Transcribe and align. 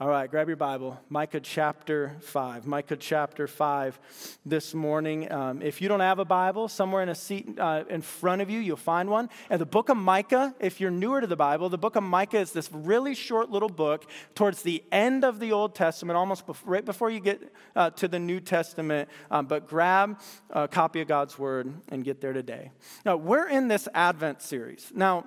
All 0.00 0.08
right, 0.08 0.28
grab 0.28 0.48
your 0.48 0.56
Bible. 0.56 1.00
Micah 1.08 1.38
chapter 1.38 2.16
5. 2.20 2.66
Micah 2.66 2.96
chapter 2.96 3.46
5 3.46 4.00
this 4.44 4.74
morning. 4.74 5.30
Um, 5.30 5.62
if 5.62 5.80
you 5.80 5.86
don't 5.86 6.00
have 6.00 6.18
a 6.18 6.24
Bible, 6.24 6.66
somewhere 6.66 7.00
in 7.04 7.08
a 7.08 7.14
seat 7.14 7.60
uh, 7.60 7.84
in 7.88 8.02
front 8.02 8.42
of 8.42 8.50
you, 8.50 8.58
you'll 8.58 8.76
find 8.76 9.08
one. 9.08 9.30
And 9.50 9.60
the 9.60 9.66
book 9.66 9.90
of 9.90 9.96
Micah, 9.96 10.52
if 10.58 10.80
you're 10.80 10.90
newer 10.90 11.20
to 11.20 11.28
the 11.28 11.36
Bible, 11.36 11.68
the 11.68 11.78
book 11.78 11.94
of 11.94 12.02
Micah 12.02 12.40
is 12.40 12.50
this 12.50 12.68
really 12.72 13.14
short 13.14 13.50
little 13.50 13.68
book 13.68 14.10
towards 14.34 14.62
the 14.62 14.82
end 14.90 15.24
of 15.24 15.38
the 15.38 15.52
Old 15.52 15.76
Testament, 15.76 16.16
almost 16.16 16.42
right 16.64 16.84
before 16.84 17.08
you 17.08 17.20
get 17.20 17.54
uh, 17.76 17.90
to 17.90 18.08
the 18.08 18.18
New 18.18 18.40
Testament. 18.40 19.08
Um, 19.30 19.46
but 19.46 19.68
grab 19.68 20.18
a 20.50 20.66
copy 20.66 21.02
of 21.02 21.06
God's 21.06 21.38
Word 21.38 21.72
and 21.88 22.02
get 22.02 22.20
there 22.20 22.32
today. 22.32 22.72
Now, 23.06 23.16
we're 23.16 23.48
in 23.48 23.68
this 23.68 23.86
Advent 23.94 24.42
series. 24.42 24.90
Now, 24.92 25.26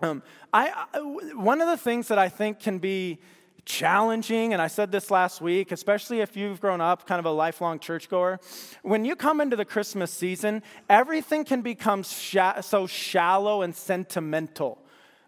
um, 0.00 0.22
I, 0.52 0.86
I, 0.94 1.00
one 1.00 1.60
of 1.60 1.66
the 1.66 1.76
things 1.76 2.06
that 2.06 2.18
I 2.20 2.28
think 2.28 2.60
can 2.60 2.78
be 2.78 3.18
challenging, 3.68 4.54
and 4.54 4.62
I 4.62 4.66
said 4.66 4.90
this 4.90 5.10
last 5.10 5.42
week, 5.42 5.72
especially 5.72 6.20
if 6.20 6.36
you've 6.36 6.58
grown 6.58 6.80
up 6.80 7.06
kind 7.06 7.18
of 7.18 7.26
a 7.26 7.30
lifelong 7.30 7.78
churchgoer. 7.78 8.40
When 8.82 9.04
you 9.04 9.14
come 9.14 9.42
into 9.42 9.56
the 9.56 9.66
Christmas 9.66 10.10
season, 10.10 10.62
everything 10.88 11.44
can 11.44 11.60
become 11.60 12.02
so 12.02 12.86
shallow 12.86 13.60
and 13.60 13.76
sentimental. 13.76 14.78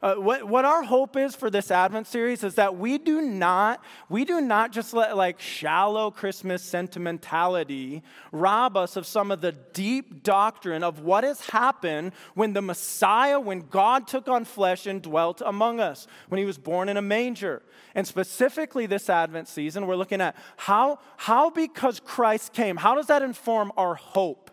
Uh, 0.02 0.14
what, 0.14 0.44
what 0.44 0.64
our 0.64 0.82
hope 0.82 1.14
is 1.14 1.36
for 1.36 1.50
this 1.50 1.70
Advent 1.70 2.06
series 2.06 2.42
is 2.42 2.54
that 2.54 2.78
we 2.78 2.96
do 2.96 3.20
not, 3.20 3.84
we 4.08 4.24
do 4.24 4.40
not 4.40 4.72
just 4.72 4.94
let 4.94 5.14
like 5.14 5.38
shallow 5.38 6.10
Christmas 6.10 6.62
sentimentality 6.62 8.02
rob 8.32 8.78
us 8.78 8.96
of 8.96 9.06
some 9.06 9.30
of 9.30 9.42
the 9.42 9.52
deep 9.52 10.22
doctrine 10.22 10.82
of 10.82 11.00
what 11.00 11.22
has 11.22 11.50
happened 11.50 12.12
when 12.32 12.54
the 12.54 12.62
Messiah, 12.62 13.38
when 13.38 13.60
God 13.60 14.06
took 14.06 14.26
on 14.26 14.46
flesh 14.46 14.86
and 14.86 15.02
dwelt 15.02 15.42
among 15.44 15.80
us, 15.80 16.06
when 16.28 16.38
he 16.38 16.46
was 16.46 16.56
born 16.56 16.88
in 16.88 16.96
a 16.96 17.02
manger. 17.02 17.62
And 17.94 18.06
specifically 18.06 18.86
this 18.86 19.10
Advent 19.10 19.48
season, 19.48 19.86
we're 19.86 19.96
looking 19.96 20.22
at 20.22 20.34
how, 20.56 21.00
how 21.18 21.50
because 21.50 22.00
Christ 22.00 22.54
came, 22.54 22.78
how 22.78 22.94
does 22.94 23.08
that 23.08 23.20
inform 23.20 23.70
our 23.76 23.96
hope? 23.96 24.50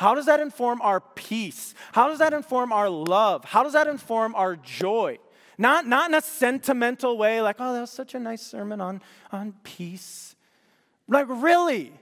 How 0.00 0.14
does 0.14 0.24
that 0.24 0.40
inform 0.40 0.80
our 0.80 0.98
peace? 0.98 1.74
How 1.92 2.08
does 2.08 2.20
that 2.20 2.32
inform 2.32 2.72
our 2.72 2.88
love? 2.88 3.44
How 3.44 3.62
does 3.62 3.74
that 3.74 3.86
inform 3.86 4.34
our 4.34 4.56
joy? 4.56 5.18
Not, 5.58 5.86
not 5.86 6.08
in 6.08 6.14
a 6.14 6.22
sentimental 6.22 7.18
way, 7.18 7.42
like, 7.42 7.56
oh, 7.58 7.74
that 7.74 7.82
was 7.82 7.90
such 7.90 8.14
a 8.14 8.18
nice 8.18 8.40
sermon 8.40 8.80
on, 8.80 9.02
on 9.30 9.52
peace. 9.62 10.36
Like, 11.06 11.26
really? 11.28 11.92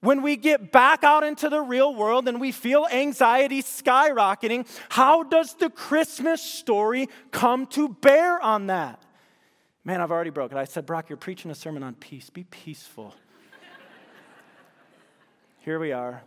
When 0.00 0.20
we 0.20 0.36
get 0.36 0.70
back 0.70 1.02
out 1.02 1.24
into 1.24 1.48
the 1.48 1.62
real 1.62 1.94
world 1.94 2.28
and 2.28 2.38
we 2.38 2.52
feel 2.52 2.86
anxiety 2.92 3.62
skyrocketing, 3.62 4.68
how 4.90 5.22
does 5.22 5.54
the 5.54 5.70
Christmas 5.70 6.42
story 6.42 7.08
come 7.30 7.64
to 7.68 7.88
bear 7.88 8.38
on 8.38 8.66
that? 8.66 9.02
Man, 9.82 10.02
I've 10.02 10.10
already 10.10 10.28
broken. 10.28 10.58
I 10.58 10.64
said, 10.64 10.84
Brock, 10.84 11.08
you're 11.08 11.16
preaching 11.16 11.50
a 11.50 11.54
sermon 11.54 11.82
on 11.82 11.94
peace. 11.94 12.28
Be 12.28 12.44
peaceful. 12.44 13.14
Here 15.60 15.78
we 15.78 15.92
are, 15.92 16.22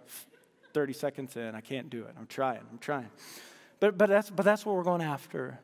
30 0.75 0.91
seconds 0.91 1.37
in. 1.37 1.55
I 1.55 1.61
can't 1.61 1.89
do 1.89 2.03
it. 2.03 2.13
I'm 2.19 2.27
trying. 2.27 2.59
I'm 2.69 2.79
trying. 2.79 3.07
But, 3.79 3.97
but, 3.97 4.09
that's, 4.09 4.29
but 4.29 4.43
that's 4.43 4.65
what 4.65 4.75
we're 4.75 4.83
going 4.83 5.01
after. 5.01 5.61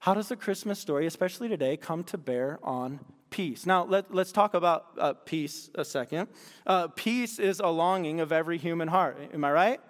How 0.00 0.12
does 0.12 0.28
the 0.28 0.36
Christmas 0.36 0.78
story, 0.78 1.06
especially 1.06 1.48
today, 1.48 1.78
come 1.78 2.04
to 2.04 2.18
bear 2.18 2.58
on 2.62 3.00
peace? 3.30 3.64
Now, 3.64 3.84
let, 3.86 4.14
let's 4.14 4.32
talk 4.32 4.52
about 4.52 4.84
uh, 4.98 5.14
peace 5.14 5.70
a 5.74 5.84
second. 5.86 6.28
Uh, 6.66 6.88
peace 6.88 7.38
is 7.38 7.58
a 7.58 7.68
longing 7.68 8.20
of 8.20 8.32
every 8.32 8.58
human 8.58 8.88
heart. 8.88 9.16
Am 9.32 9.42
I 9.46 9.50
right? 9.50 9.80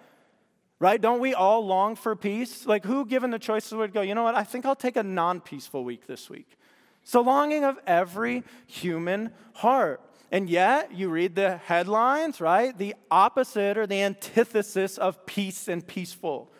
Right? 0.79 1.01
Don't 1.01 1.19
we 1.19 1.33
all 1.33 1.65
long 1.65 1.97
for 1.97 2.15
peace? 2.15 2.65
Like, 2.65 2.85
who, 2.85 3.05
given 3.05 3.29
the 3.29 3.39
choices, 3.39 3.73
would 3.73 3.93
go, 3.93 3.99
you 3.99 4.15
know 4.15 4.23
what? 4.23 4.35
I 4.35 4.45
think 4.45 4.65
I'll 4.65 4.73
take 4.73 4.95
a 4.95 5.03
non 5.03 5.41
peaceful 5.41 5.83
week 5.83 6.07
this 6.07 6.29
week. 6.29 6.57
It's 7.03 7.13
longing 7.13 7.65
of 7.65 7.77
every 7.85 8.45
human 8.67 9.31
heart. 9.55 9.99
And 10.31 10.49
yet, 10.49 10.93
you 10.93 11.09
read 11.09 11.35
the 11.35 11.57
headlines, 11.57 12.39
right? 12.39 12.75
The 12.75 12.95
opposite 13.11 13.77
or 13.77 13.85
the 13.85 14.01
antithesis 14.01 14.97
of 14.97 15.25
peace 15.25 15.67
and 15.67 15.85
peaceful. 15.85 16.53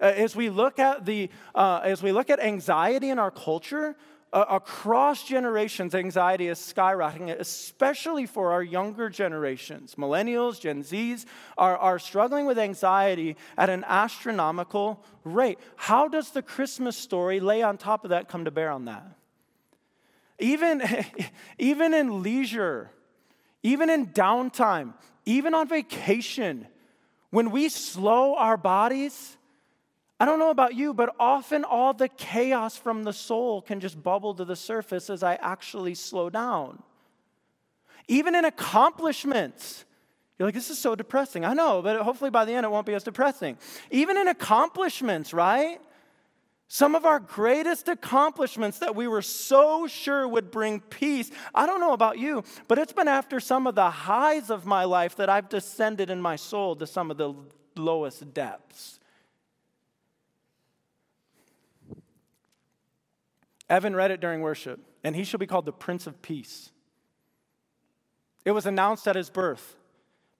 Uh, 0.00 0.04
as 0.04 0.36
we 0.36 0.48
look 0.48 0.78
at 0.78 1.04
the, 1.04 1.28
uh, 1.52 1.80
as 1.82 2.00
we 2.00 2.12
look 2.12 2.30
at 2.30 2.38
anxiety 2.38 3.10
in 3.10 3.18
our 3.18 3.32
culture, 3.32 3.96
uh, 4.32 4.44
across 4.50 5.24
generations, 5.24 5.94
anxiety 5.94 6.48
is 6.48 6.58
skyrocketing, 6.58 7.30
especially 7.40 8.26
for 8.26 8.52
our 8.52 8.62
younger 8.62 9.08
generations. 9.08 9.96
Millennials, 9.96 10.60
Gen 10.60 10.84
Zs 10.84 11.24
are, 11.56 11.76
are 11.76 11.98
struggling 11.98 12.46
with 12.46 12.58
anxiety 12.58 13.36
at 13.56 13.70
an 13.70 13.84
astronomical 13.88 15.02
rate. 15.24 15.58
How 15.76 16.06
does 16.06 16.30
the 16.30 16.42
Christmas 16.42 16.96
story 16.96 17.40
lay 17.40 17.62
on 17.62 17.78
top 17.78 18.04
of 18.04 18.10
that 18.10 18.28
come 18.28 18.44
to 18.44 18.50
bear 18.50 18.70
on 18.70 18.84
that? 18.84 19.16
Even, 20.38 20.82
even 21.58 21.94
in 21.94 22.22
leisure, 22.22 22.90
even 23.62 23.90
in 23.90 24.08
downtime, 24.08 24.94
even 25.24 25.54
on 25.54 25.68
vacation, 25.68 26.66
when 27.30 27.50
we 27.50 27.68
slow 27.68 28.34
our 28.36 28.56
bodies, 28.56 29.36
I 30.20 30.24
don't 30.24 30.38
know 30.38 30.50
about 30.50 30.74
you, 30.74 30.94
but 30.94 31.14
often 31.20 31.64
all 31.64 31.92
the 31.92 32.08
chaos 32.08 32.76
from 32.76 33.04
the 33.04 33.12
soul 33.12 33.62
can 33.62 33.80
just 33.80 34.02
bubble 34.02 34.34
to 34.34 34.44
the 34.44 34.56
surface 34.56 35.10
as 35.10 35.22
I 35.22 35.34
actually 35.36 35.94
slow 35.94 36.28
down. 36.30 36.82
Even 38.08 38.34
in 38.34 38.44
accomplishments, 38.44 39.84
you're 40.38 40.48
like, 40.48 40.54
this 40.54 40.70
is 40.70 40.78
so 40.78 40.94
depressing. 40.94 41.44
I 41.44 41.52
know, 41.52 41.82
but 41.82 42.00
hopefully 42.00 42.30
by 42.30 42.44
the 42.44 42.52
end 42.52 42.64
it 42.64 42.70
won't 42.70 42.86
be 42.86 42.94
as 42.94 43.04
depressing. 43.04 43.58
Even 43.90 44.16
in 44.16 44.28
accomplishments, 44.28 45.32
right? 45.34 45.80
Some 46.70 46.94
of 46.94 47.06
our 47.06 47.18
greatest 47.18 47.88
accomplishments 47.88 48.78
that 48.80 48.94
we 48.94 49.08
were 49.08 49.22
so 49.22 49.86
sure 49.86 50.28
would 50.28 50.50
bring 50.50 50.80
peace. 50.80 51.30
I 51.54 51.64
don't 51.64 51.80
know 51.80 51.94
about 51.94 52.18
you, 52.18 52.44
but 52.68 52.78
it's 52.78 52.92
been 52.92 53.08
after 53.08 53.40
some 53.40 53.66
of 53.66 53.74
the 53.74 53.88
highs 53.88 54.50
of 54.50 54.66
my 54.66 54.84
life 54.84 55.16
that 55.16 55.30
I've 55.30 55.48
descended 55.48 56.10
in 56.10 56.20
my 56.20 56.36
soul 56.36 56.76
to 56.76 56.86
some 56.86 57.10
of 57.10 57.16
the 57.16 57.34
lowest 57.74 58.34
depths. 58.34 59.00
Evan 63.70 63.96
read 63.96 64.10
it 64.10 64.20
during 64.20 64.42
worship, 64.42 64.80
and 65.02 65.16
he 65.16 65.24
shall 65.24 65.38
be 65.38 65.46
called 65.46 65.64
the 65.64 65.72
Prince 65.72 66.06
of 66.06 66.20
Peace. 66.20 66.70
It 68.44 68.52
was 68.52 68.66
announced 68.66 69.08
at 69.08 69.16
his 69.16 69.30
birth 69.30 69.74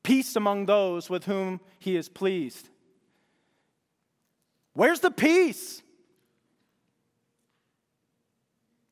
peace 0.03 0.37
among 0.37 0.67
those 0.67 1.11
with 1.11 1.25
whom 1.25 1.61
he 1.79 1.97
is 1.97 2.09
pleased. 2.09 2.69
Where's 4.75 5.01
the 5.01 5.11
peace? 5.11 5.83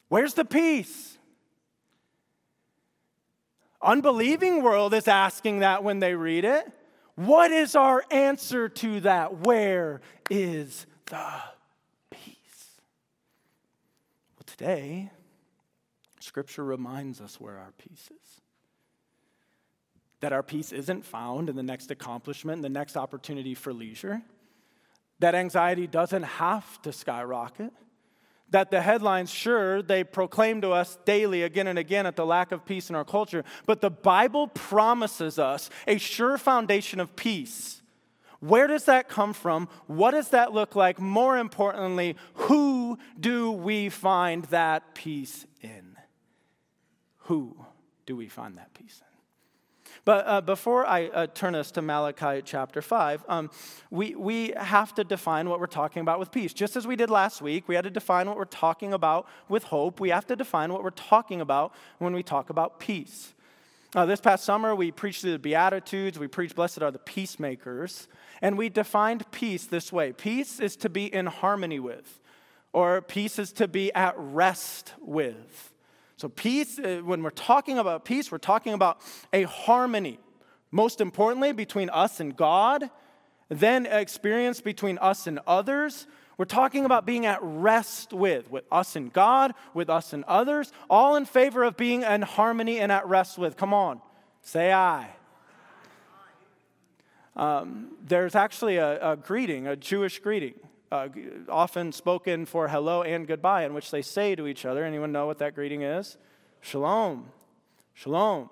Where's 0.09 0.35
the 0.35 0.45
peace? 0.45 1.19
Unbelieving 3.83 4.63
world 4.63 4.95
is 4.95 5.09
asking 5.09 5.61
that 5.61 5.85
when 5.85 5.99
they 5.99 6.15
read 6.15 6.45
it. 6.45 6.71
What 7.15 7.51
is 7.51 7.75
our 7.75 8.05
answer 8.11 8.69
to 8.69 9.01
that? 9.01 9.39
Where 9.41 10.01
is 10.29 10.87
the 11.07 11.31
peace? 12.11 12.81
Well, 14.37 14.45
today, 14.45 15.11
Scripture 16.21 16.65
reminds 16.65 17.21
us 17.21 17.41
where 17.41 17.59
our 17.59 17.73
peace 17.79 18.11
is. 18.11 18.41
That 20.21 20.33
our 20.33 20.43
peace 20.43 20.73
isn't 20.73 21.05
found 21.05 21.49
in 21.49 21.57
the 21.57 21.63
next 21.63 21.91
accomplishment, 21.91 22.63
the 22.63 22.69
next 22.69 22.97
opportunity 22.97 23.55
for 23.55 23.73
leisure. 23.73 24.23
That 25.21 25.35
anxiety 25.35 25.87
doesn't 25.87 26.25
have 26.25 26.81
to 26.83 26.93
skyrocket 26.93 27.73
that 28.51 28.71
the 28.71 28.81
headlines, 28.81 29.31
sure, 29.31 29.83
they 29.83 30.05
proclaim 30.05 30.61
to 30.61 30.71
us 30.71 30.99
daily 31.05 31.43
again 31.43 31.67
and 31.67 31.79
again 31.79 32.07
at 32.07 32.17
the 32.17 32.27
lack 32.27 32.53
of 32.53 32.65
peace 32.65 32.89
in 32.91 32.97
our 32.97 33.05
culture, 33.05 33.45
but 33.67 33.81
the 33.81 33.91
Bible 33.91 34.49
promises 34.49 35.39
us 35.39 35.69
a 35.87 35.99
sure 35.99 36.39
foundation 36.39 37.01
of 37.01 37.17
peace. 37.17 37.83
Where 38.41 38.67
does 38.67 38.85
that 38.85 39.09
come 39.09 39.33
from? 39.33 39.69
What 39.87 40.13
does 40.13 40.29
that 40.29 40.53
look 40.53 40.77
like? 40.77 41.01
More 41.01 41.39
importantly, 41.39 42.17
who 42.35 42.99
do 43.19 43.51
we 43.51 43.89
find 43.89 44.45
that 44.47 44.95
peace 44.95 45.47
in? 45.61 45.97
Who 47.21 47.57
do 48.05 48.15
we 48.15 48.29
find 48.29 48.59
that 48.59 48.73
peace 48.75 49.01
in? 49.01 49.16
But 50.07 50.25
uh, 50.29 50.41
before 50.41 50.87
I 50.87 51.09
uh, 51.09 51.27
turn 51.27 51.57
us 51.57 51.73
to 51.73 51.83
Malachi 51.83 52.41
chapter 52.45 52.81
5, 52.81 53.25
um, 53.29 53.51
we, 53.91 54.15
we 54.15 54.53
have 54.57 54.95
to 54.95 55.03
define 55.03 55.49
what 55.51 55.59
we're 55.59 55.67
talking 55.67 56.01
about 56.01 56.21
with 56.21 56.31
peace. 56.31 56.53
Just 56.53 56.77
as 56.77 56.87
we 56.87 56.95
did 56.95 57.11
last 57.11 57.43
week, 57.43 57.67
we 57.67 57.75
had 57.75 57.83
to 57.83 57.91
define 57.91 58.29
what 58.29 58.37
we're 58.37 58.45
talking 58.45 58.93
about 58.93 59.27
with 59.49 59.65
hope. 59.65 59.99
We 59.99 60.11
have 60.11 60.25
to 60.29 60.37
define 60.37 60.73
what 60.73 60.85
we're 60.85 60.91
talking 60.91 61.41
about 61.41 61.75
when 61.99 62.15
we 62.15 62.23
talk 62.23 62.51
about 62.51 62.79
peace. 62.79 63.35
Uh, 63.97 64.07
this 64.07 64.21
past 64.21 64.45
summer, 64.45 64.77
we 64.77 64.93
preached 64.93 65.23
the 65.23 65.41
Beatitudes, 65.41 66.21
we 66.21 66.29
preached 66.29 66.55
Blessed 66.55 66.83
are 66.83 66.93
the 66.93 67.01
peacemakers, 67.01 68.07
and 68.41 68.57
we 68.57 68.69
defined 68.69 69.29
peace 69.33 69.67
this 69.67 69.93
way 69.93 70.13
peace 70.13 70.61
is 70.61 70.77
to 70.77 70.89
be 70.89 71.13
in 71.13 71.27
harmony 71.27 71.81
with, 71.81 72.21
or 72.73 73.03
peace 73.03 73.41
is 73.41 73.51
to 73.55 73.67
be 73.67 73.93
at 73.93 74.15
rest 74.17 74.95
with. 75.01 75.73
So, 76.19 76.31
peace, 76.31 76.79
uh, 76.79 77.03
when 77.05 77.23
we're 77.23 77.31
talking 77.31 77.79
about 77.79 78.07
peace, 78.07 78.33
we're 78.33 78.39
talking 78.39 78.73
about 78.73 79.01
a 79.35 79.43
harmony, 79.43 80.19
most 80.71 81.03
importantly, 81.03 81.53
between 81.53 81.91
us 81.91 82.21
and 82.21 82.35
God, 82.35 82.89
then 83.51 83.85
experience 83.85 84.63
between 84.63 84.97
us 84.99 85.27
and 85.27 85.41
others. 85.47 86.07
We're 86.39 86.47
talking 86.47 86.87
about 86.87 87.05
being 87.05 87.27
at 87.27 87.39
rest 87.43 88.15
with, 88.15 88.51
with 88.51 88.65
us 88.73 88.97
and 88.97 89.13
God, 89.13 89.53
with 89.75 89.91
us 89.91 90.15
and 90.15 90.25
others, 90.25 90.73
all 90.89 91.17
in 91.17 91.27
favor 91.27 91.65
of 91.65 91.77
being 91.77 92.03
in 92.03 92.23
harmony 92.23 92.79
and 92.79 92.91
at 92.91 93.07
rest 93.07 93.37
with. 93.37 93.57
Come 93.59 93.75
on, 93.75 94.01
say 94.41 94.73
I. 94.73 95.09
Um, 97.37 97.93
there's 98.03 98.35
actually 98.35 98.79
a, 98.79 99.13
a, 99.13 99.17
greeting, 99.17 99.67
a 99.67 99.77
Jewish 99.77 100.19
greeting, 100.21 100.55
uh, 100.93 101.09
often 101.49 101.93
spoken 101.93 102.47
for 102.47 102.69
hello 102.69 103.03
and 103.03 103.27
goodbye, 103.27 103.65
in 103.65 103.75
which 103.75 103.91
they 103.91 104.03
say 104.03 104.35
to 104.35 104.47
each 104.47 104.65
other. 104.65 104.85
Anyone 104.85 105.13
know 105.13 105.27
what 105.27 105.39
that 105.39 105.55
greeting 105.55 105.83
is? 105.83 106.17
Shalom. 106.61 107.31
Shalom. 107.95 108.51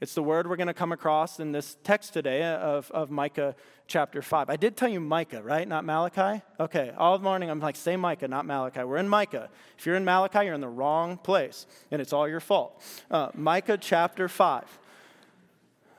It's 0.00 0.14
the 0.14 0.22
word 0.22 0.48
we're 0.48 0.56
going 0.56 0.66
to 0.66 0.74
come 0.74 0.92
across 0.92 1.40
in 1.40 1.52
this 1.52 1.76
text 1.84 2.14
today 2.14 2.42
of, 2.42 2.90
of 2.90 3.10
Micah 3.10 3.54
chapter 3.86 4.22
5. 4.22 4.48
I 4.48 4.56
did 4.56 4.74
tell 4.74 4.88
you 4.88 4.98
Micah, 4.98 5.42
right? 5.42 5.68
Not 5.68 5.84
Malachi? 5.84 6.42
Okay, 6.58 6.92
all 6.96 7.18
morning 7.18 7.50
I'm 7.50 7.60
like, 7.60 7.76
say 7.76 7.96
Micah, 7.96 8.26
not 8.26 8.46
Malachi. 8.46 8.82
We're 8.82 8.96
in 8.96 9.10
Micah. 9.10 9.50
If 9.76 9.84
you're 9.84 9.96
in 9.96 10.04
Malachi, 10.06 10.46
you're 10.46 10.54
in 10.54 10.62
the 10.62 10.68
wrong 10.68 11.18
place, 11.18 11.66
and 11.90 12.00
it's 12.00 12.14
all 12.14 12.26
your 12.26 12.40
fault. 12.40 12.82
Uh, 13.10 13.28
Micah 13.34 13.76
chapter 13.76 14.26
5. 14.26 14.78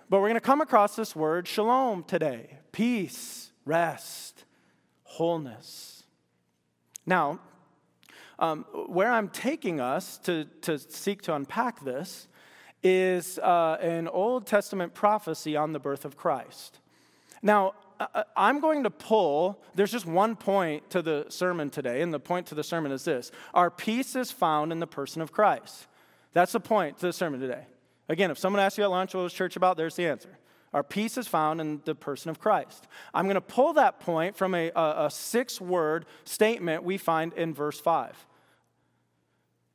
But 0.09 0.19
we're 0.19 0.29
going 0.29 0.33
to 0.33 0.41
come 0.41 0.61
across 0.61 0.95
this 0.95 1.15
word 1.15 1.47
shalom 1.47 2.03
today 2.03 2.57
peace, 2.71 3.51
rest, 3.65 4.40
wholeness. 5.11 6.03
Now, 7.05 7.39
um, 8.39 8.65
where 8.87 9.11
I'm 9.11 9.29
taking 9.29 9.79
us 9.79 10.17
to, 10.19 10.45
to 10.61 10.79
seek 10.79 11.21
to 11.23 11.35
unpack 11.35 11.83
this 11.83 12.27
is 12.81 13.37
uh, 13.39 13.77
an 13.81 14.07
Old 14.07 14.47
Testament 14.47 14.93
prophecy 14.93 15.55
on 15.55 15.73
the 15.73 15.79
birth 15.79 16.05
of 16.05 16.15
Christ. 16.15 16.79
Now, 17.41 17.73
I'm 18.35 18.59
going 18.59 18.83
to 18.83 18.89
pull, 18.89 19.61
there's 19.75 19.91
just 19.91 20.05
one 20.05 20.35
point 20.35 20.89
to 20.91 21.01
the 21.01 21.25
sermon 21.29 21.69
today, 21.69 22.01
and 22.01 22.13
the 22.13 22.19
point 22.19 22.47
to 22.47 22.55
the 22.55 22.63
sermon 22.63 22.91
is 22.91 23.03
this 23.03 23.31
Our 23.53 23.69
peace 23.69 24.15
is 24.15 24.31
found 24.31 24.71
in 24.71 24.79
the 24.79 24.87
person 24.87 25.21
of 25.21 25.31
Christ. 25.31 25.87
That's 26.33 26.53
the 26.53 26.59
point 26.59 26.97
to 26.99 27.07
the 27.07 27.13
sermon 27.13 27.39
today. 27.39 27.65
Again, 28.07 28.31
if 28.31 28.37
someone 28.37 28.61
asks 28.61 28.77
you 28.77 28.83
at 28.85 28.89
lunch 28.89 29.13
what 29.13 29.23
was 29.23 29.33
church 29.33 29.55
about, 29.55 29.77
there's 29.77 29.95
the 29.95 30.07
answer. 30.07 30.37
Our 30.73 30.83
peace 30.83 31.17
is 31.17 31.27
found 31.27 31.59
in 31.59 31.81
the 31.83 31.95
person 31.95 32.29
of 32.29 32.39
Christ. 32.39 32.87
I'm 33.13 33.25
going 33.25 33.35
to 33.35 33.41
pull 33.41 33.73
that 33.73 33.99
point 33.99 34.37
from 34.37 34.55
a, 34.55 34.71
a, 34.75 35.05
a 35.05 35.11
six 35.11 35.59
word 35.59 36.05
statement 36.23 36.83
we 36.83 36.97
find 36.97 37.33
in 37.33 37.53
verse 37.53 37.79
5. 37.79 38.25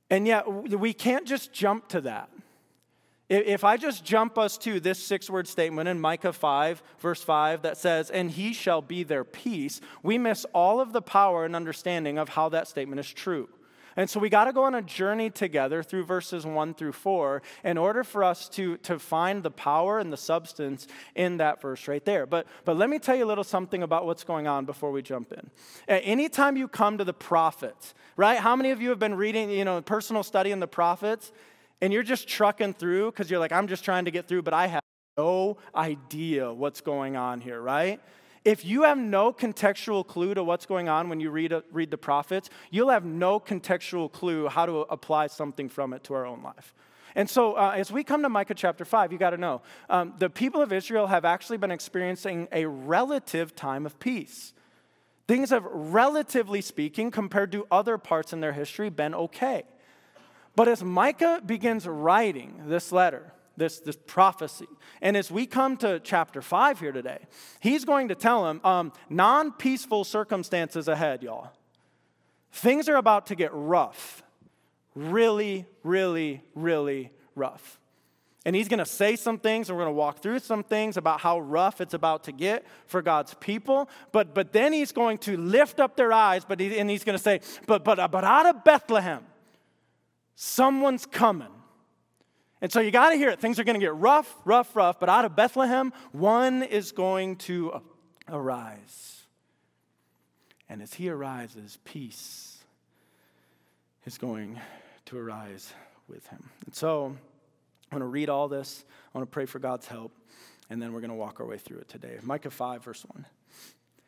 And 0.08 0.26
yet, 0.26 0.50
we 0.50 0.93
can't 0.93 1.26
just 1.26 1.52
jump 1.52 1.88
to 1.88 2.00
that. 2.02 2.31
If 3.28 3.64
I 3.64 3.76
just 3.76 4.04
jump 4.04 4.38
us 4.38 4.56
to 4.58 4.78
this 4.78 5.02
six 5.02 5.28
word 5.28 5.48
statement 5.48 5.88
in 5.88 6.00
Micah 6.00 6.32
5, 6.32 6.81
verse 7.00 7.20
5, 7.22 7.62
that 7.62 7.76
says, 7.76 8.08
And 8.08 8.31
he 8.31 8.52
shall 8.52 8.81
be 8.81 9.02
their 9.02 9.25
peace, 9.25 9.81
we 10.04 10.16
miss 10.16 10.46
all 10.54 10.81
of 10.81 10.93
the 10.93 11.02
power 11.02 11.44
and 11.44 11.56
understanding 11.56 12.19
of 12.19 12.31
how 12.31 12.48
that 12.50 12.69
statement 12.69 13.00
is 13.00 13.12
true. 13.12 13.48
And 13.96 14.08
so 14.08 14.20
we 14.20 14.28
got 14.28 14.44
to 14.44 14.52
go 14.52 14.64
on 14.64 14.75
a 14.75 14.82
journey 14.82 15.31
together 15.31 15.82
through 15.82 16.04
verses 16.04 16.44
1 16.44 16.75
through 16.75 16.93
4 16.93 17.43
in 17.64 17.78
order 17.78 18.04
for 18.04 18.22
us 18.22 18.48
to, 18.50 18.76
to 18.78 18.98
find 18.98 19.43
the 19.43 19.50
power 19.50 19.98
and 19.98 20.12
the 20.12 20.16
substance 20.16 20.87
in 21.14 21.38
that 21.38 21.60
verse 21.60 21.88
right 21.88 22.04
there. 22.04 22.26
But, 22.26 22.46
but 22.64 22.76
let 22.76 22.90
me 22.90 22.98
tell 22.98 23.16
you 23.16 23.25
a 23.25 23.26
little 23.26 23.44
something 23.44 23.82
about 23.82 24.06
what's 24.06 24.25
going 24.25 24.46
on 24.46 24.64
before 24.64 24.93
we 24.93 25.02
jump 25.02 25.32
in. 25.32 25.50
Anytime 25.88 26.56
you 26.56 26.69
come 26.69 26.98
to 26.98 27.04
the 27.04 27.14
prophets, 27.14 27.94
right? 28.16 28.38
How 28.38 28.54
many 28.54 28.70
of 28.70 28.81
you 28.81 28.90
have 28.90 28.98
been 28.98 29.14
reading, 29.14 29.50
you 29.50 29.64
know, 29.64 29.81
personal 29.81 30.22
study 30.22 30.50
in 30.50 30.60
the 30.60 30.69
prophets? 30.69 31.32
and 31.81 31.93
you're 31.93 32.02
just 32.02 32.28
trucking 32.28 32.75
through 32.75 33.10
because 33.10 33.31
you're 33.31 33.40
like, 33.40 33.52
I'm 33.52 33.69
just 33.69 33.84
trying 33.84 34.06
to 34.06 34.10
get 34.10 34.26
through, 34.26 34.43
but 34.43 34.54
I 34.54 34.66
have 34.66 34.82
no 35.16 35.58
idea 35.75 36.52
what's 36.52 36.81
going 36.81 37.16
on 37.16 37.40
here, 37.40 37.60
right? 37.60 38.00
If 38.46 38.64
you 38.64 38.84
have 38.84 38.96
no 38.96 39.32
contextual 39.32 40.06
clue 40.06 40.32
to 40.34 40.44
what's 40.44 40.66
going 40.66 40.88
on 40.88 41.08
when 41.08 41.19
you 41.19 41.32
read, 41.32 41.52
read 41.72 41.90
the 41.90 41.98
prophets, 41.98 42.48
you'll 42.70 42.90
have 42.90 43.04
no 43.04 43.40
contextual 43.40 44.10
clue 44.10 44.46
how 44.46 44.66
to 44.66 44.82
apply 44.82 45.26
something 45.26 45.69
from 45.69 45.93
it 45.93 46.04
to 46.04 46.14
our 46.14 46.25
own 46.25 46.44
life. 46.44 46.72
And 47.16 47.28
so, 47.28 47.54
uh, 47.54 47.72
as 47.75 47.90
we 47.90 48.04
come 48.04 48.22
to 48.22 48.28
Micah 48.28 48.54
chapter 48.54 48.84
5, 48.84 49.10
you 49.10 49.19
got 49.19 49.31
to 49.31 49.37
know 49.37 49.62
um, 49.90 50.14
the 50.19 50.31
people 50.31 50.62
of 50.62 50.72
Israel 50.72 51.08
have 51.08 51.25
actually 51.25 51.56
been 51.56 51.72
experiencing 51.72 52.46
a 52.52 52.66
relative 52.66 53.56
time 53.56 53.84
of 53.84 53.98
peace. 53.98 54.52
Things 55.26 55.50
have, 55.50 55.64
relatively 55.64 56.60
speaking, 56.60 57.10
compared 57.10 57.50
to 57.50 57.66
other 57.69 57.98
parts 57.98 58.32
in 58.32 58.38
their 58.38 58.52
history, 58.52 58.90
been 58.90 59.12
okay. 59.12 59.64
But 60.54 60.69
as 60.69 60.84
Micah 60.84 61.43
begins 61.44 61.84
writing 61.88 62.62
this 62.69 62.93
letter, 62.93 63.32
this, 63.56 63.79
this 63.81 63.97
prophecy, 64.06 64.69
and 65.00 65.17
as 65.17 65.31
we 65.31 65.47
come 65.47 65.76
to 65.79 66.00
chapter 66.00 66.43
5 66.43 66.81
here 66.81 66.93
today, 66.93 67.19
he's 67.61 67.85
going 67.85 68.08
to 68.08 68.14
tell 68.14 68.49
him 68.49 68.61
um, 68.64 68.93
non 69.08 69.53
peaceful 69.53 70.05
circumstances 70.05 70.88
ahead, 70.88 71.23
y'all. 71.23 71.50
Things 72.53 72.88
are 72.88 72.97
about 72.97 73.26
to 73.26 73.35
get 73.35 73.50
rough. 73.53 74.23
Really, 74.94 75.67
really, 75.82 76.43
really 76.55 77.11
rough. 77.35 77.79
And 78.44 78.55
he's 78.55 78.69
going 78.69 78.79
to 78.79 78.87
say 78.87 79.17
some 79.17 79.38
things, 79.38 79.69
and 79.69 79.76
we're 79.76 79.85
going 79.85 79.94
to 79.94 79.99
walk 79.99 80.20
through 80.20 80.38
some 80.38 80.62
things 80.62 80.97
about 80.97 81.20
how 81.20 81.41
rough 81.41 81.81
it's 81.81 81.94
about 81.94 82.25
to 82.25 82.32
get 82.32 82.64
for 82.87 83.03
God's 83.03 83.35
people. 83.35 83.88
But, 84.12 84.35
but 84.35 84.53
then 84.53 84.73
he's 84.73 84.93
going 84.93 85.19
to 85.19 85.37
lift 85.37 85.81
up 85.81 85.97
their 85.97 86.12
eyes, 86.12 86.44
but 86.44 86.61
he, 86.61 86.79
and 86.79 86.88
he's 86.88 87.03
going 87.03 87.19
to 87.19 87.23
say, 87.23 87.41
but, 87.67 87.82
but, 87.85 88.11
but 88.11 88.23
out 88.23 88.47
of 88.47 88.62
Bethlehem, 88.62 89.25
Someone's 90.37 91.06
coming. 91.06 91.49
And 92.61 92.73
so 92.73 92.81
you 92.81 92.91
got 92.91 93.11
to 93.11 93.17
hear 93.17 93.29
it. 93.29 93.41
Things 93.41 93.58
are 93.58 93.64
going 93.64 93.79
to 93.79 93.85
get 93.85 93.94
rough, 93.94 94.35
rough, 94.44 94.75
rough, 94.75 94.99
but 94.99 95.08
out 95.08 95.25
of 95.25 95.37
Bethlehem, 95.37 95.93
one 96.12 96.62
is 96.62 96.93
going 96.93 97.37
to 97.37 97.82
arise. 98.29 99.25
And 100.69 100.82
as 100.82 100.94
he 100.94 101.08
arises, 101.11 101.79
peace 101.85 102.58
is 104.05 104.19
going 104.19 104.58
to 105.06 105.19
arise 105.19 105.73
with 106.08 106.26
him. 106.29 106.49
And 106.64 106.75
so 106.75 107.06
I'm 107.06 107.19
going 107.91 108.00
to 108.00 108.06
read 108.06 108.31
all 108.31 108.49
this. 108.49 108.85
I 109.14 109.19
want 109.19 109.31
to 109.31 109.32
pray 109.32 109.47
for 109.47 109.58
God's 109.58 109.87
help, 109.87 110.12
and 110.70 110.81
then 110.81 110.93
we're 110.93 111.00
going 111.00 111.11
to 111.11 111.17
walk 111.17 111.41
our 111.41 111.47
way 111.47 111.58
through 111.58 111.79
it 111.79 111.88
today. 111.88 112.19
Micah 112.23 112.50
5, 112.50 112.85
verse 112.85 113.05
1 113.05 113.26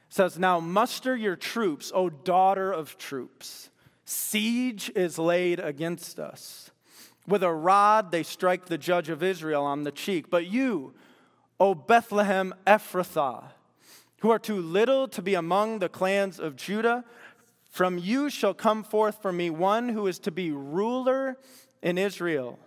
says, 0.09 0.39
Now 0.39 0.61
muster 0.61 1.17
your 1.17 1.37
troops, 1.37 1.93
O 1.95 2.09
daughter 2.09 2.73
of 2.73 2.99
troops. 2.99 3.71
Siege 4.05 4.91
is 4.95 5.19
laid 5.19 5.61
against 5.61 6.19
us. 6.19 6.71
With 7.29 7.43
a 7.43 7.53
rod 7.53 8.11
they 8.11 8.23
strike 8.23 8.67
the 8.67 8.79
judge 8.79 9.11
of 9.11 9.23
Israel 9.23 9.65
on 9.65 9.85
the 9.85 9.93
cheek. 9.93 10.31
But 10.31 10.47
you, 10.47 10.95
O 11.61 11.75
Bethlehem 11.75 12.55
Ephrathah, 12.67 13.45
who 14.21 14.31
are 14.31 14.39
too 14.39 14.61
little 14.61 15.07
to 15.09 15.21
be 15.21 15.35
among 15.35 15.79
the 15.79 15.91
clans 15.91 16.41
of 16.41 16.57
Judah, 16.57 17.05
from 17.71 17.99
you 17.99 18.31
shall 18.31 18.55
come 18.55 18.83
forth 18.83 19.21
for 19.21 19.31
me 19.31 19.51
one 19.51 19.91
who 19.91 20.07
is 20.07 20.19
to 20.21 20.31
be 20.31 20.51
ruler 20.51 21.37
in 21.83 21.99
Israel, 21.99 22.59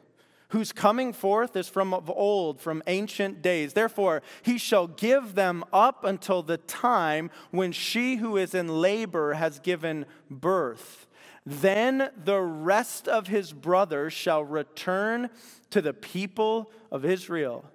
whose 0.50 0.72
coming 0.72 1.12
forth 1.12 1.56
is 1.56 1.68
from 1.68 1.92
of 1.92 2.10
old, 2.10 2.62
from 2.62 2.84
ancient 2.86 3.42
days. 3.42 3.74
Therefore, 3.74 4.22
he 4.44 4.60
shall 4.60 4.86
give 4.86 5.34
them 5.34 5.66
up 5.74 6.04
until 6.04 6.44
the 6.44 6.58
time 6.58 7.32
when 7.50 7.72
she 7.72 8.18
who 8.18 8.38
is 8.38 8.54
in 8.54 8.68
labor 8.68 9.34
has 9.34 9.60
given 9.60 10.06
birth. 10.30 11.08
Then 11.46 12.10
the 12.24 12.40
rest 12.40 13.08
of 13.08 13.28
his 13.28 13.52
brothers 13.52 14.14
shall 14.14 14.44
return 14.44 15.30
to 15.72 15.82
the 15.82 15.94
people 15.94 16.72
of 16.92 17.04
Israel. 17.04 17.66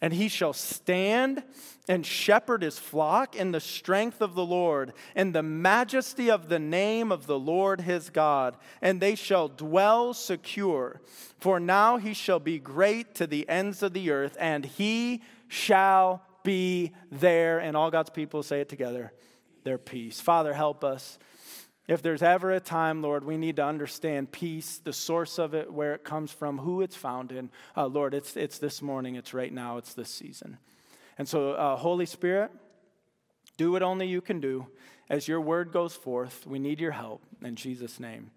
And 0.00 0.12
he 0.12 0.28
shall 0.28 0.52
stand 0.52 1.42
and 1.88 2.04
shepherd 2.04 2.60
his 2.62 2.78
flock 2.78 3.34
in 3.34 3.52
the 3.52 3.60
strength 3.60 4.20
of 4.20 4.34
the 4.34 4.44
Lord, 4.44 4.92
in 5.16 5.32
the 5.32 5.42
majesty 5.42 6.30
of 6.30 6.50
the 6.50 6.58
name 6.58 7.10
of 7.10 7.26
the 7.26 7.38
Lord 7.38 7.80
his 7.80 8.10
God. 8.10 8.58
And 8.82 9.00
they 9.00 9.14
shall 9.14 9.48
dwell 9.48 10.12
secure. 10.12 11.00
For 11.38 11.58
now 11.58 11.96
he 11.96 12.12
shall 12.12 12.40
be 12.40 12.58
great 12.58 13.14
to 13.14 13.26
the 13.26 13.48
ends 13.48 13.82
of 13.82 13.94
the 13.94 14.10
earth, 14.10 14.36
and 14.38 14.66
he 14.66 15.22
shall 15.48 16.22
be 16.42 16.92
their. 17.10 17.58
And 17.58 17.74
all 17.74 17.90
God's 17.90 18.10
people 18.10 18.42
say 18.42 18.60
it 18.60 18.68
together 18.68 19.12
their 19.62 19.78
peace. 19.78 20.20
Father, 20.20 20.52
help 20.52 20.84
us. 20.84 21.18
If 21.86 22.00
there's 22.00 22.22
ever 22.22 22.50
a 22.50 22.60
time, 22.60 23.02
Lord, 23.02 23.24
we 23.24 23.36
need 23.36 23.56
to 23.56 23.64
understand 23.64 24.32
peace, 24.32 24.78
the 24.78 24.92
source 24.92 25.38
of 25.38 25.54
it, 25.54 25.70
where 25.70 25.94
it 25.94 26.02
comes 26.02 26.30
from, 26.30 26.58
who 26.58 26.80
it's 26.80 26.96
found 26.96 27.30
in. 27.30 27.50
Uh, 27.76 27.86
Lord, 27.86 28.14
it's, 28.14 28.36
it's 28.36 28.58
this 28.58 28.80
morning, 28.80 29.16
it's 29.16 29.34
right 29.34 29.52
now, 29.52 29.76
it's 29.76 29.92
this 29.92 30.08
season. 30.08 30.56
And 31.18 31.28
so, 31.28 31.52
uh, 31.52 31.76
Holy 31.76 32.06
Spirit, 32.06 32.50
do 33.58 33.72
what 33.72 33.82
only 33.82 34.06
you 34.06 34.22
can 34.22 34.40
do. 34.40 34.66
As 35.10 35.28
your 35.28 35.40
word 35.40 35.72
goes 35.72 35.94
forth, 35.94 36.46
we 36.46 36.58
need 36.58 36.80
your 36.80 36.92
help. 36.92 37.22
In 37.42 37.54
Jesus' 37.54 38.00
name, 38.00 38.30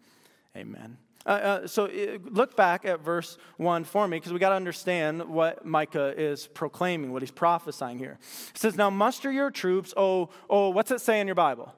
amen. 0.55 0.97
Uh, 1.25 1.29
uh, 1.29 1.67
so 1.67 1.85
uh, 1.85 2.17
look 2.29 2.55
back 2.55 2.85
at 2.85 3.01
verse 3.01 3.37
1 3.57 3.85
for 3.85 4.07
me 4.07 4.17
because 4.17 4.33
we 4.33 4.39
got 4.39 4.49
to 4.49 4.55
understand 4.55 5.27
what 5.27 5.65
Micah 5.65 6.13
is 6.17 6.47
proclaiming, 6.47 7.11
what 7.11 7.21
he's 7.21 7.31
prophesying 7.31 7.97
here. 7.97 8.17
It 8.49 8.57
says, 8.57 8.75
Now 8.75 8.89
muster 8.89 9.31
your 9.31 9.51
troops, 9.51 9.93
oh, 9.95 10.29
oh, 10.49 10.69
what's 10.69 10.91
it 10.91 10.99
say 10.99 11.21
in 11.21 11.27
your 11.27 11.35
Bible? 11.35 11.73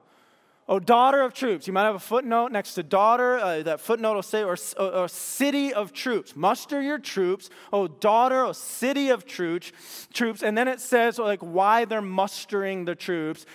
Oh, 0.72 0.78
daughter 0.78 1.24
of 1.24 1.34
troops. 1.34 1.66
You 1.66 1.74
might 1.74 1.86
have 1.86 1.96
a 1.96 2.00
footnote 2.00 2.52
next 2.52 2.76
to 2.76 2.84
daughter. 2.84 3.40
Uh, 3.40 3.64
that 3.64 3.82
footnote 3.82 4.14
will 4.14 4.22
say, 4.22 4.44
or, 4.44 4.56
or, 4.78 5.08
city 5.08 5.74
of 5.74 5.94
troops. 5.94 6.36
Muster 6.36 6.80
your 6.80 7.00
troops. 7.00 7.50
Oh, 7.74 7.88
daughter, 7.88 8.46
oh, 8.46 8.52
city 8.52 9.10
of 9.10 9.26
troops. 9.26 9.72
Troops. 10.14 10.44
And 10.44 10.56
then 10.56 10.68
it 10.68 10.80
says, 10.80 11.18
like, 11.18 11.40
why 11.40 11.86
they're 11.86 12.04
mustering 12.04 12.86
the 12.86 12.94
troops. 12.94 13.48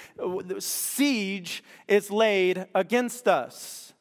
Siege 0.59 1.63
is 1.87 2.11
laid 2.11 2.67
against 2.75 3.29
us. 3.29 3.93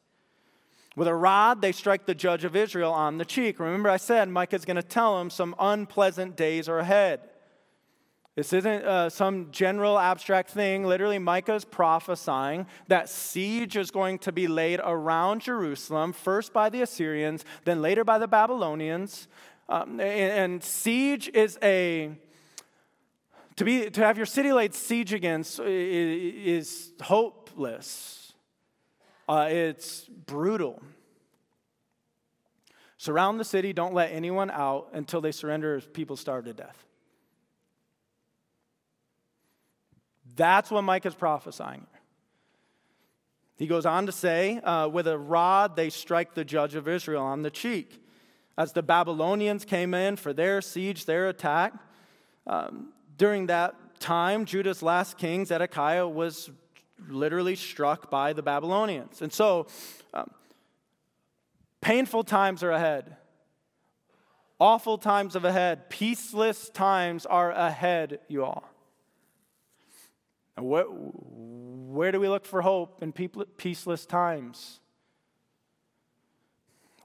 With 0.96 1.06
a 1.06 1.14
rod, 1.14 1.62
they 1.62 1.70
strike 1.70 2.06
the 2.06 2.16
judge 2.16 2.42
of 2.42 2.56
Israel 2.56 2.92
on 2.92 3.18
the 3.18 3.24
cheek. 3.24 3.60
Remember, 3.60 3.90
I 3.90 3.96
said 3.96 4.28
Micah's 4.28 4.64
going 4.64 4.74
to 4.74 4.82
tell 4.82 5.20
him 5.20 5.30
some 5.30 5.54
unpleasant 5.60 6.36
days 6.36 6.68
are 6.68 6.80
ahead. 6.80 7.20
This 8.36 8.52
isn't 8.52 8.84
uh, 8.84 9.10
some 9.10 9.52
general 9.52 9.96
abstract 9.96 10.50
thing. 10.50 10.84
Literally, 10.84 11.20
Micah's 11.20 11.64
prophesying 11.64 12.66
that 12.88 13.08
siege 13.08 13.76
is 13.76 13.92
going 13.92 14.18
to 14.20 14.32
be 14.32 14.48
laid 14.48 14.80
around 14.82 15.42
Jerusalem, 15.42 16.12
first 16.12 16.52
by 16.52 16.68
the 16.68 16.82
Assyrians, 16.82 17.44
then 17.64 17.80
later 17.80 18.02
by 18.02 18.18
the 18.18 18.26
Babylonians. 18.26 19.28
Um, 19.68 20.00
and, 20.00 20.02
and 20.02 20.64
siege 20.64 21.30
is 21.32 21.58
a 21.62 22.10
to 23.56 23.64
be 23.64 23.88
to 23.88 24.00
have 24.00 24.16
your 24.16 24.26
city 24.26 24.52
laid 24.52 24.74
siege 24.74 25.12
against 25.12 25.60
is, 25.60 26.92
hopeless. 27.00 28.32
Uh, 29.28 29.46
it's 29.48 30.02
brutal. 30.02 30.82
Surround 32.98 33.38
the 33.38 33.44
city. 33.44 33.72
Don't 33.72 33.94
let 33.94 34.10
anyone 34.10 34.50
out 34.50 34.88
until 34.92 35.20
they 35.20 35.30
surrender. 35.30 35.80
People 35.80 36.16
starve 36.16 36.46
to 36.46 36.52
death. 36.52 36.84
That's 40.36 40.70
what 40.70 40.82
Micah 40.82 41.08
is 41.08 41.14
prophesying. 41.14 41.86
He 43.56 43.66
goes 43.66 43.86
on 43.86 44.06
to 44.06 44.12
say, 44.12 44.58
uh, 44.58 44.88
with 44.88 45.06
a 45.06 45.16
rod 45.16 45.76
they 45.76 45.90
strike 45.90 46.34
the 46.34 46.44
judge 46.44 46.74
of 46.74 46.88
Israel 46.88 47.22
on 47.22 47.42
the 47.42 47.50
cheek. 47.50 48.02
As 48.58 48.72
the 48.72 48.82
Babylonians 48.82 49.64
came 49.64 49.94
in 49.94 50.16
for 50.16 50.32
their 50.32 50.60
siege, 50.60 51.06
their 51.06 51.28
attack, 51.28 51.72
um, 52.46 52.92
during 53.16 53.46
that 53.46 53.74
time, 54.00 54.44
Judah's 54.44 54.82
last 54.82 55.18
king, 55.18 55.44
Zedekiah, 55.44 56.06
was 56.06 56.50
literally 57.08 57.56
struck 57.56 58.10
by 58.10 58.32
the 58.32 58.42
Babylonians. 58.42 59.22
And 59.22 59.32
so, 59.32 59.66
um, 60.12 60.30
painful 61.80 62.24
times 62.24 62.62
are 62.62 62.70
ahead. 62.70 63.16
Awful 64.60 64.98
times 64.98 65.36
are 65.36 65.46
ahead. 65.46 65.90
Peaceless 65.90 66.72
times 66.72 67.26
are 67.26 67.50
ahead, 67.50 68.20
you 68.28 68.44
all. 68.44 68.64
Where, 70.56 70.84
where 70.84 72.12
do 72.12 72.20
we 72.20 72.28
look 72.28 72.44
for 72.44 72.62
hope 72.62 73.02
in 73.02 73.12
peaceless 73.12 74.06
times? 74.06 74.80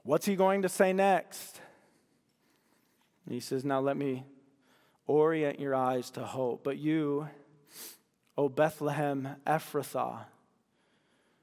What's 0.02 0.26
he 0.26 0.36
going 0.36 0.62
to 0.62 0.68
say 0.68 0.92
next? 0.92 1.60
he 3.28 3.40
says, 3.40 3.64
Now 3.64 3.80
let 3.80 3.96
me 3.96 4.24
orient 5.06 5.60
your 5.60 5.74
eyes 5.74 6.10
to 6.10 6.24
hope. 6.24 6.64
But 6.64 6.78
you, 6.78 7.28
O 8.36 8.48
Bethlehem 8.48 9.36
Ephrathah, 9.46 10.24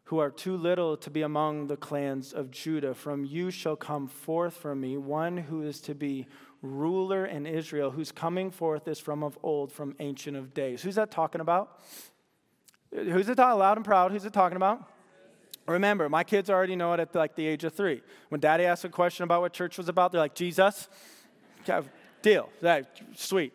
who 0.05 0.19
are 0.19 0.31
too 0.31 0.55
little 0.55 0.97
to 0.97 1.09
be 1.09 1.21
among 1.21 1.67
the 1.67 1.77
clans 1.77 2.33
of 2.33 2.51
Judah, 2.51 2.93
from 2.93 3.25
you 3.25 3.51
shall 3.51 3.75
come 3.75 4.07
forth 4.07 4.55
from 4.55 4.81
me 4.81 4.97
one 4.97 5.37
who 5.37 5.61
is 5.61 5.81
to 5.81 5.93
be 5.93 6.27
ruler 6.61 7.25
in 7.25 7.45
Israel, 7.45 7.91
whose 7.91 8.11
coming 8.11 8.51
forth 8.51 8.87
is 8.87 8.99
from 8.99 9.23
of 9.23 9.37
old, 9.43 9.71
from 9.71 9.95
ancient 9.99 10.35
of 10.37 10.53
days. 10.53 10.81
Who's 10.81 10.95
that 10.95 11.11
talking 11.11 11.41
about? 11.41 11.79
Who's 12.91 13.29
it 13.29 13.35
talking 13.35 13.59
loud 13.59 13.77
and 13.77 13.85
proud? 13.85 14.11
Who's 14.11 14.25
it 14.25 14.33
talking 14.33 14.55
about? 14.55 14.89
Remember, 15.67 16.07
my 16.07 16.23
kids 16.23 16.49
already 16.49 16.75
know 16.75 16.93
it 16.93 16.99
at 16.99 17.13
like 17.13 17.35
the 17.35 17.45
age 17.45 17.63
of 17.65 17.73
three. 17.73 18.01
When 18.29 18.39
daddy 18.39 18.63
asks 18.63 18.85
a 18.85 18.89
question 18.89 19.23
about 19.23 19.41
what 19.41 19.51
church 19.51 19.77
was 19.77 19.89
about, 19.89 20.11
they're 20.11 20.21
like, 20.21 20.35
Jesus? 20.35 20.87
Deal. 22.21 22.49
That, 22.61 22.99
sweet. 23.15 23.53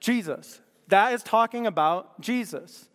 Jesus. 0.00 0.60
That 0.88 1.12
is 1.12 1.22
talking 1.22 1.66
about 1.66 2.20
Jesus. 2.20 2.88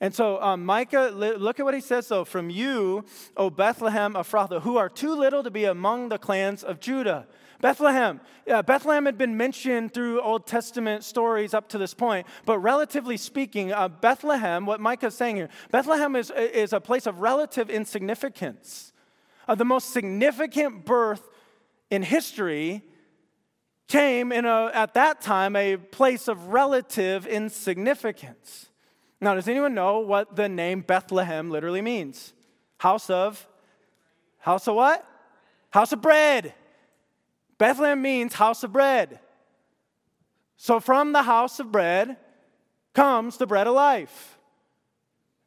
And 0.00 0.14
so 0.14 0.42
um, 0.42 0.64
Micah, 0.64 1.10
look 1.14 1.60
at 1.60 1.64
what 1.64 1.74
he 1.74 1.80
says 1.80 2.08
though. 2.08 2.24
From 2.24 2.50
you, 2.50 3.04
O 3.36 3.50
Bethlehem 3.50 4.14
Ephrathah, 4.14 4.62
who 4.62 4.76
are 4.76 4.88
too 4.88 5.14
little 5.14 5.42
to 5.44 5.50
be 5.50 5.64
among 5.64 6.08
the 6.08 6.18
clans 6.18 6.64
of 6.64 6.80
Judah. 6.80 7.26
Bethlehem. 7.62 8.20
Bethlehem 8.44 9.06
had 9.06 9.16
been 9.16 9.36
mentioned 9.36 9.94
through 9.94 10.20
Old 10.20 10.48
Testament 10.48 11.04
stories 11.04 11.54
up 11.54 11.68
to 11.68 11.78
this 11.78 11.94
point, 11.94 12.26
but 12.44 12.58
relatively 12.58 13.16
speaking, 13.16 13.72
uh, 13.72 13.86
Bethlehem, 13.86 14.66
what 14.66 14.80
Micah's 14.80 15.14
saying 15.14 15.36
here, 15.36 15.48
Bethlehem 15.70 16.16
is, 16.16 16.32
is 16.36 16.72
a 16.72 16.80
place 16.80 17.06
of 17.06 17.20
relative 17.20 17.70
insignificance. 17.70 18.92
Uh, 19.46 19.54
the 19.54 19.64
most 19.64 19.92
significant 19.92 20.84
birth 20.84 21.30
in 21.88 22.02
history 22.02 22.82
came 23.86 24.32
in 24.32 24.44
a, 24.44 24.70
at 24.74 24.94
that 24.94 25.20
time 25.20 25.54
a 25.54 25.76
place 25.76 26.26
of 26.26 26.48
relative 26.48 27.28
insignificance. 27.28 28.70
Now, 29.20 29.36
does 29.36 29.46
anyone 29.46 29.72
know 29.72 30.00
what 30.00 30.34
the 30.34 30.48
name 30.48 30.80
Bethlehem 30.80 31.48
literally 31.48 31.80
means? 31.80 32.32
House 32.78 33.08
of, 33.08 33.46
house 34.38 34.66
of 34.66 34.74
what? 34.74 35.06
House 35.70 35.92
of 35.92 36.02
bread. 36.02 36.54
Bethlehem 37.62 38.02
means 38.02 38.34
house 38.34 38.64
of 38.64 38.72
bread. 38.72 39.20
So 40.56 40.80
from 40.80 41.12
the 41.12 41.22
house 41.22 41.60
of 41.60 41.70
bread 41.70 42.16
comes 42.92 43.36
the 43.36 43.46
bread 43.46 43.68
of 43.68 43.74
life. 43.74 44.36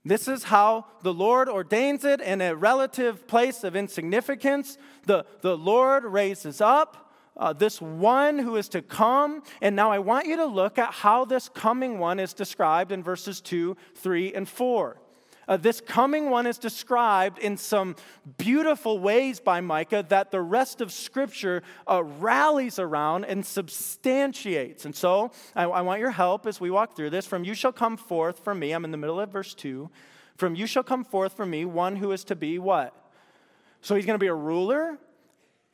This 0.05 0.29
is 0.29 0.45
how 0.45 0.85
the 1.03 1.13
Lord 1.13 1.49
ordains 1.49 2.05
it 2.05 2.21
in 2.21 2.39
a 2.39 2.55
relative 2.55 3.27
place 3.27 3.65
of 3.65 3.75
insignificance. 3.75 4.77
The, 5.05 5.25
the 5.41 5.57
Lord 5.57 6.05
raises 6.05 6.61
up 6.61 7.11
uh, 7.35 7.51
this 7.51 7.81
one 7.81 8.39
who 8.39 8.55
is 8.55 8.69
to 8.69 8.81
come. 8.81 9.43
And 9.61 9.75
now 9.75 9.91
I 9.91 9.99
want 9.99 10.25
you 10.25 10.37
to 10.37 10.45
look 10.45 10.79
at 10.79 10.93
how 10.93 11.25
this 11.25 11.49
coming 11.49 11.99
one 11.99 12.21
is 12.21 12.33
described 12.33 12.93
in 12.93 13.03
verses 13.03 13.41
2, 13.41 13.75
3, 13.93 14.33
and 14.33 14.47
4. 14.47 15.01
Uh, 15.47 15.57
this 15.57 15.81
coming 15.81 16.29
one 16.29 16.47
is 16.47 16.57
described 16.57 17.39
in 17.39 17.57
some 17.57 17.95
beautiful 18.37 18.99
ways 18.99 19.39
by 19.39 19.61
Micah 19.61 20.05
that 20.09 20.31
the 20.31 20.41
rest 20.41 20.81
of 20.81 20.91
Scripture 20.91 21.61
uh, 21.87 22.03
rallies 22.03 22.79
around 22.79 23.25
and 23.25 23.45
substantiates. 23.45 24.85
And 24.85 24.95
so 24.95 25.31
I, 25.55 25.63
I 25.63 25.81
want 25.81 25.99
your 25.99 26.11
help 26.11 26.47
as 26.47 26.59
we 26.59 26.71
walk 26.71 26.95
through 26.95 27.11
this. 27.11 27.25
From 27.25 27.43
you 27.43 27.53
shall 27.53 27.73
come 27.73 27.97
forth 27.97 28.39
from 28.43 28.59
me, 28.59 28.71
I'm 28.71 28.85
in 28.85 28.91
the 28.91 28.97
middle 28.97 29.19
of 29.19 29.29
verse 29.29 29.53
2. 29.53 29.89
From 30.35 30.55
you 30.55 30.67
shall 30.67 30.83
come 30.83 31.03
forth 31.03 31.33
from 31.33 31.49
me 31.49 31.65
one 31.65 31.95
who 31.95 32.11
is 32.11 32.23
to 32.25 32.35
be 32.35 32.59
what? 32.59 32.93
So 33.81 33.95
he's 33.95 34.05
going 34.05 34.15
to 34.15 34.23
be 34.23 34.27
a 34.27 34.33
ruler, 34.33 34.97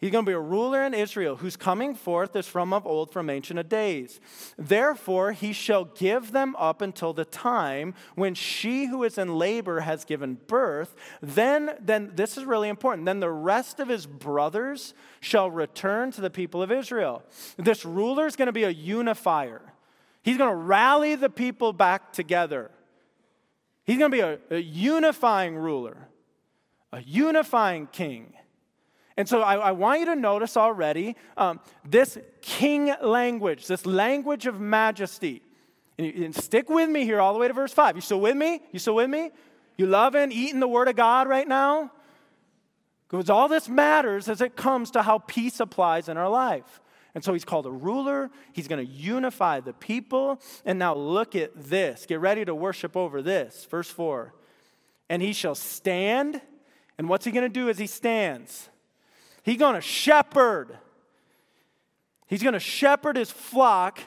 He's 0.02 0.10
going 0.10 0.26
to 0.26 0.30
be 0.30 0.34
a 0.34 0.40
ruler 0.40 0.84
in 0.84 0.96
Israel 0.96 1.36
whose 1.36 1.56
coming 1.56 1.94
forth 1.94 2.36
is 2.36 2.48
from 2.48 2.74
of 2.74 2.88
old, 2.88 3.14
from 3.14 3.30
ancient 3.30 3.60
of 3.60 3.70
days. 3.70 4.20
Therefore, 4.58 5.32
he 5.32 5.54
shall 5.54 5.86
give 5.86 6.32
them 6.32 6.56
up 6.56 6.82
until 6.82 7.14
the 7.14 7.24
time 7.24 7.94
when 8.16 8.34
she 8.34 8.88
who 8.88 9.04
is 9.04 9.20
in 9.20 9.36
labor 9.36 9.82
has 9.82 10.04
given 10.04 10.40
birth. 10.48 10.96
Then, 11.22 11.76
then 11.80 12.14
this 12.16 12.36
is 12.36 12.46
really 12.46 12.68
important. 12.68 13.06
Then 13.06 13.20
the 13.20 13.30
rest 13.30 13.80
of 13.80 13.90
his 13.90 14.08
brothers 14.08 14.96
shall 15.20 15.52
return 15.52 16.10
to 16.14 16.22
the 16.22 16.32
people 16.32 16.64
of 16.64 16.72
Israel. 16.72 17.22
This 17.58 17.86
ruler 17.86 18.26
is 18.26 18.36
going 18.36 18.48
to 18.48 18.52
be 18.52 18.64
a 18.64 18.72
unifier. 18.72 19.62
He's 20.24 20.38
going 20.38 20.50
to 20.50 20.56
rally 20.56 21.14
the 21.14 21.30
people 21.30 21.74
back 21.74 22.12
together. 22.12 22.72
He's 23.84 24.00
going 24.00 24.10
to 24.10 24.18
be 24.18 24.22
a, 24.22 24.40
a 24.50 24.60
unifying 24.60 25.58
ruler, 25.58 26.08
a 26.92 27.02
unifying 27.02 27.86
king. 27.86 28.34
And 29.18 29.28
so 29.28 29.42
I, 29.42 29.56
I, 29.56 29.72
want 29.72 30.00
you 30.00 30.06
to 30.08 30.16
notice 30.16 30.56
already 30.56 31.16
um, 31.36 31.60
this 31.84 32.18
king 32.42 32.94
language, 33.02 33.68
this 33.68 33.86
language 33.86 34.46
of 34.46 34.60
majesty. 34.60 35.42
And, 35.98 36.08
you, 36.08 36.26
and 36.26 36.36
stick 36.36 36.70
with 36.70 36.90
me 36.90 37.04
here 37.04 37.20
all 37.20 37.34
the 37.34 37.40
way 37.40 37.48
to 37.48 37.54
verse 37.54 37.74
5. 37.74 37.96
You 37.96 38.02
still 38.02 38.22
with 38.22 38.38
me? 38.38 38.62
You 38.72 38.80
still 38.80 38.96
with 38.96 39.10
me? 39.10 39.32
You 39.78 39.86
loving, 39.86 40.32
eating 40.32 40.60
the 40.60 40.68
word 40.68 40.88
of 40.88 40.96
God 40.96 41.28
right 41.28 41.48
now? 41.48 41.92
Because 43.10 43.30
all 43.30 43.50
this 43.50 43.68
matters 43.68 44.30
as 44.30 44.40
it 44.40 44.56
comes 44.56 44.92
to 44.92 45.02
how 45.02 45.20
peace 45.20 45.60
applies 45.60 46.08
in 46.08 46.16
our 46.18 46.30
life. 46.30 46.80
And 47.14 47.24
so 47.24 47.34
he's 47.34 47.44
called 47.44 47.66
a 47.66 47.72
ruler. 47.72 48.30
He's 48.54 48.70
going 48.70 48.86
to 48.86 48.92
unify 48.92 49.60
the 49.60 49.74
people. 49.74 50.40
And 50.64 50.80
now 50.80 50.96
look 50.96 51.36
at 51.36 51.52
this. 51.56 52.06
Get 52.06 52.22
ready 52.22 52.46
to 52.46 52.56
worship 52.56 52.96
over 52.96 53.22
this. 53.22 53.68
Verse 53.70 53.90
4. 53.90 54.34
And 55.10 55.22
he 55.22 55.34
shall 55.34 55.56
stand. 55.56 56.42
And 56.98 57.10
what's 57.10 57.26
he 57.26 57.32
going 57.32 57.44
to 57.44 57.50
do 57.50 57.68
as 57.68 57.78
he 57.78 57.88
stands? 57.88 58.70
He's 59.44 59.58
going 59.58 59.76
to 59.76 59.82
shepherd. 59.82 60.78
He's 62.28 62.44
going 62.44 62.54
to 62.54 62.60
shepherd 62.60 63.18
his 63.18 63.32
flock. 63.32 64.00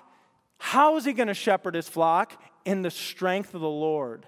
How 0.58 0.96
is 0.96 1.04
he 1.04 1.12
going 1.12 1.28
to 1.28 1.34
shepherd 1.34 1.74
his 1.74 1.88
flock? 1.88 2.40
In 2.64 2.82
the 2.82 2.90
strength 2.90 3.54
of 3.54 3.60
the 3.60 3.68
Lord. 3.68 4.26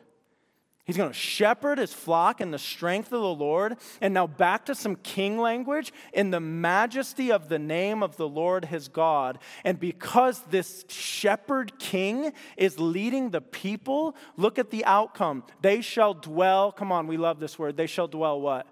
He's 0.87 0.97
going 0.97 1.11
to 1.11 1.19
shepherd 1.19 1.79
his 1.79 1.93
flock 1.93 2.41
in 2.41 2.53
the 2.53 2.61
strength 2.61 3.07
of 3.07 3.21
the 3.21 3.35
Lord. 3.35 3.77
And 4.01 4.15
now 4.15 4.29
back 4.29 4.67
to 4.67 4.75
some 4.75 4.95
king 4.95 5.37
language 5.37 5.93
in 6.13 6.31
the 6.31 6.39
majesty 6.39 7.33
of 7.33 7.49
the 7.49 7.59
name 7.59 8.05
of 8.05 8.17
the 8.17 8.29
Lord 8.29 8.67
his 8.67 8.87
God. 8.87 9.41
And 9.65 9.81
because 9.81 10.41
this 10.43 10.85
shepherd 10.89 11.81
king 11.81 12.33
is 12.57 12.79
leading 12.79 13.31
the 13.31 13.41
people, 13.41 14.15
look 14.37 14.61
at 14.61 14.71
the 14.71 14.85
outcome. 14.85 15.43
They 15.61 15.81
shall 15.81 16.15
dwell, 16.15 16.71
come 16.71 16.93
on, 16.93 17.09
we 17.09 17.17
love 17.17 17.41
this 17.41 17.59
word. 17.59 17.77
They 17.77 17.89
shall 17.89 18.07
dwell 18.07 18.41
what? 18.41 18.69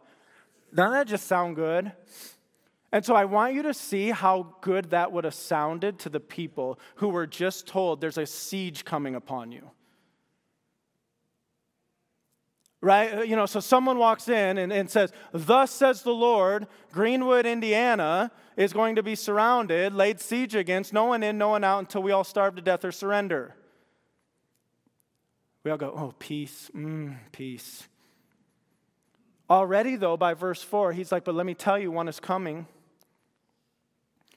Doesn't 0.74 0.92
that 0.92 1.06
just 1.06 1.26
sound 1.26 1.56
good? 1.56 1.92
And 2.92 3.04
so 3.04 3.14
I 3.14 3.24
want 3.24 3.54
you 3.54 3.62
to 3.62 3.74
see 3.74 4.10
how 4.10 4.54
good 4.60 4.90
that 4.90 5.12
would 5.12 5.24
have 5.24 5.34
sounded 5.34 5.98
to 6.00 6.08
the 6.08 6.20
people 6.20 6.78
who 6.96 7.08
were 7.08 7.26
just 7.26 7.66
told 7.66 8.00
there's 8.00 8.18
a 8.18 8.26
siege 8.26 8.84
coming 8.84 9.14
upon 9.14 9.52
you. 9.52 9.70
right? 12.84 13.18
Uh, 13.18 13.22
you 13.22 13.34
know, 13.34 13.46
so 13.46 13.58
someone 13.58 13.98
walks 13.98 14.28
in 14.28 14.58
and, 14.58 14.72
and 14.72 14.88
says, 14.88 15.12
Thus 15.32 15.70
says 15.70 16.02
the 16.02 16.12
Lord, 16.12 16.68
Greenwood, 16.92 17.46
Indiana 17.46 18.30
is 18.56 18.72
going 18.72 18.96
to 18.96 19.02
be 19.02 19.14
surrounded, 19.14 19.94
laid 19.94 20.20
siege 20.20 20.54
against, 20.54 20.92
no 20.92 21.06
one 21.06 21.22
in, 21.22 21.38
no 21.38 21.48
one 21.48 21.64
out 21.64 21.80
until 21.80 22.02
we 22.02 22.12
all 22.12 22.24
starve 22.24 22.54
to 22.56 22.62
death 22.62 22.84
or 22.84 22.92
surrender. 22.92 23.56
We 25.64 25.70
all 25.70 25.78
go, 25.78 25.92
Oh, 25.96 26.14
peace, 26.18 26.70
mm, 26.74 27.16
peace. 27.32 27.88
Already, 29.48 29.96
though, 29.96 30.16
by 30.16 30.34
verse 30.34 30.62
4, 30.62 30.92
he's 30.92 31.12
like, 31.12 31.24
But 31.24 31.34
let 31.34 31.46
me 31.46 31.54
tell 31.54 31.78
you, 31.78 31.90
one 31.90 32.08
is 32.08 32.18
coming. 32.18 32.66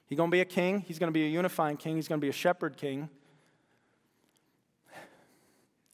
He's 0.08 0.18
going 0.18 0.30
to 0.30 0.36
be 0.36 0.42
a 0.42 0.46
king. 0.46 0.82
He's 0.82 1.00
going 1.00 1.12
to 1.12 1.14
be 1.14 1.26
a 1.26 1.30
unifying 1.30 1.78
king. 1.78 1.96
He's 1.96 2.08
going 2.08 2.20
to 2.20 2.26
be 2.26 2.30
a 2.30 2.34
shepherd 2.34 2.78
king. 2.78 3.10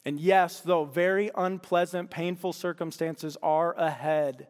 And 0.05 0.19
yes, 0.19 0.59
though 0.59 0.85
very 0.85 1.31
unpleasant, 1.35 2.09
painful 2.09 2.53
circumstances 2.53 3.37
are 3.41 3.73
ahead, 3.73 4.47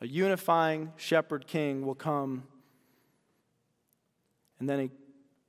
a 0.00 0.06
unifying 0.06 0.92
shepherd 0.96 1.46
king 1.46 1.84
will 1.84 1.94
come. 1.94 2.44
And 4.60 4.68
then 4.68 4.80
he 4.80 4.90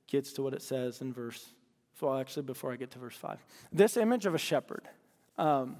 gets 0.06 0.32
to 0.34 0.42
what 0.42 0.54
it 0.54 0.62
says 0.62 1.00
in 1.00 1.12
verse, 1.12 1.50
well, 2.00 2.18
actually, 2.18 2.42
before 2.44 2.72
I 2.72 2.76
get 2.76 2.90
to 2.92 2.98
verse 2.98 3.16
5. 3.16 3.38
This 3.72 3.96
image 3.96 4.24
of 4.24 4.34
a 4.34 4.38
shepherd, 4.38 4.88
um, 5.36 5.76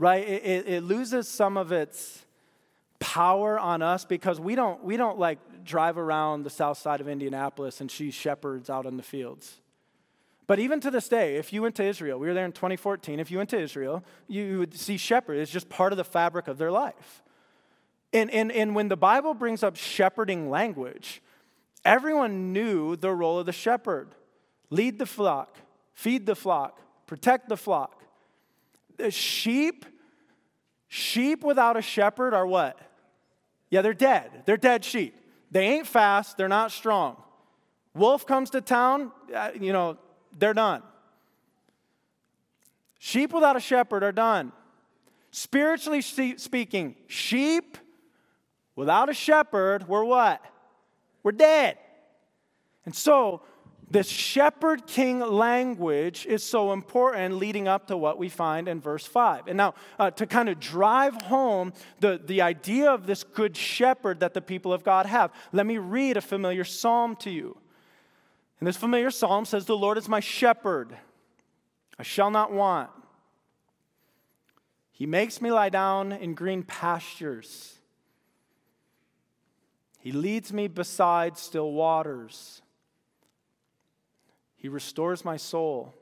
right, 0.00 0.26
it, 0.26 0.66
it 0.66 0.82
loses 0.82 1.28
some 1.28 1.58
of 1.58 1.72
its 1.72 2.24
power 2.98 3.58
on 3.58 3.82
us 3.82 4.04
because 4.06 4.40
we 4.40 4.54
don't, 4.54 4.82
we 4.82 4.96
don't 4.96 5.18
like 5.18 5.38
drive 5.62 5.98
around 5.98 6.42
the 6.42 6.50
south 6.50 6.78
side 6.78 7.02
of 7.02 7.08
Indianapolis 7.08 7.80
and 7.82 7.90
see 7.90 8.10
shepherds 8.10 8.70
out 8.70 8.86
in 8.86 8.96
the 8.96 9.02
fields. 9.02 9.60
But 10.46 10.58
even 10.58 10.80
to 10.80 10.90
this 10.90 11.08
day, 11.08 11.36
if 11.36 11.52
you 11.52 11.62
went 11.62 11.74
to 11.76 11.84
Israel, 11.84 12.18
we 12.18 12.26
were 12.26 12.34
there 12.34 12.46
in 12.46 12.52
2014, 12.52 13.20
if 13.20 13.30
you 13.30 13.36
went 13.36 13.50
to 13.50 13.58
Israel, 13.58 14.02
you 14.26 14.58
would 14.60 14.74
see 14.74 14.96
shepherds. 14.96 15.38
It's 15.38 15.52
just 15.52 15.68
part 15.68 15.92
of 15.92 15.98
the 15.98 16.04
fabric 16.04 16.48
of 16.48 16.56
their 16.56 16.72
life. 16.72 17.22
And, 18.12 18.30
and, 18.30 18.50
and 18.50 18.74
when 18.74 18.88
the 18.88 18.96
Bible 18.96 19.34
brings 19.34 19.62
up 19.62 19.76
shepherding 19.76 20.48
language, 20.48 21.22
everyone 21.84 22.52
knew 22.52 22.96
the 22.96 23.12
role 23.12 23.38
of 23.38 23.46
the 23.46 23.52
shepherd 23.52 24.08
lead 24.70 24.98
the 24.98 25.06
flock, 25.06 25.56
feed 25.92 26.24
the 26.24 26.34
flock, 26.34 26.80
protect 27.06 27.48
the 27.48 27.56
flock. 27.56 27.99
The 29.00 29.10
sheep, 29.10 29.86
sheep 30.88 31.42
without 31.42 31.76
a 31.76 31.82
shepherd 31.82 32.34
are 32.34 32.46
what? 32.46 32.78
Yeah, 33.70 33.82
they're 33.82 33.94
dead. 33.94 34.42
They're 34.44 34.56
dead 34.56 34.84
sheep. 34.84 35.14
They 35.50 35.66
ain't 35.66 35.86
fast, 35.86 36.36
they're 36.36 36.48
not 36.48 36.70
strong. 36.70 37.16
Wolf 37.94 38.26
comes 38.26 38.50
to 38.50 38.60
town, 38.60 39.10
uh, 39.34 39.50
you 39.58 39.72
know, 39.72 39.96
they're 40.38 40.54
done. 40.54 40.82
Sheep 42.98 43.32
without 43.32 43.56
a 43.56 43.60
shepherd 43.60 44.04
are 44.04 44.12
done. 44.12 44.52
Spiritually 45.30 46.02
speaking, 46.02 46.94
sheep 47.06 47.78
without 48.76 49.08
a 49.08 49.14
shepherd, 49.14 49.88
we're 49.88 50.04
what? 50.04 50.44
We're 51.22 51.32
dead. 51.32 51.78
And 52.84 52.94
so, 52.94 53.42
this 53.90 54.08
shepherd 54.08 54.86
king 54.86 55.18
language 55.18 56.24
is 56.24 56.44
so 56.44 56.72
important 56.72 57.36
leading 57.36 57.66
up 57.66 57.88
to 57.88 57.96
what 57.96 58.18
we 58.18 58.28
find 58.28 58.68
in 58.68 58.80
verse 58.80 59.04
5. 59.04 59.48
And 59.48 59.56
now, 59.56 59.74
uh, 59.98 60.12
to 60.12 60.26
kind 60.26 60.48
of 60.48 60.60
drive 60.60 61.20
home 61.22 61.72
the, 61.98 62.20
the 62.24 62.40
idea 62.40 62.90
of 62.90 63.06
this 63.06 63.24
good 63.24 63.56
shepherd 63.56 64.20
that 64.20 64.32
the 64.32 64.40
people 64.40 64.72
of 64.72 64.84
God 64.84 65.06
have, 65.06 65.32
let 65.52 65.66
me 65.66 65.78
read 65.78 66.16
a 66.16 66.20
familiar 66.20 66.62
psalm 66.62 67.16
to 67.16 67.30
you. 67.30 67.56
And 68.60 68.66
this 68.68 68.76
familiar 68.76 69.10
psalm 69.10 69.44
says, 69.44 69.64
The 69.64 69.76
Lord 69.76 69.98
is 69.98 70.08
my 70.08 70.20
shepherd, 70.20 70.96
I 71.98 72.04
shall 72.04 72.30
not 72.30 72.52
want. 72.52 72.90
He 74.92 75.06
makes 75.06 75.40
me 75.40 75.50
lie 75.50 75.70
down 75.70 76.12
in 76.12 76.34
green 76.34 76.62
pastures. 76.62 77.78
He 79.98 80.12
leads 80.12 80.52
me 80.52 80.68
beside 80.68 81.36
still 81.36 81.72
waters. 81.72 82.62
He 84.60 84.68
restores 84.68 85.24
my 85.24 85.38
soul. 85.38 85.94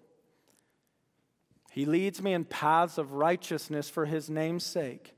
He 1.71 1.87
leads 1.87 2.21
me 2.21 2.33
in 2.33 2.45
paths 2.45 2.99
of 2.99 3.13
righteousness 3.13 3.89
for 3.89 4.05
his 4.05 4.29
name's 4.29 4.65
sake. 4.65 5.15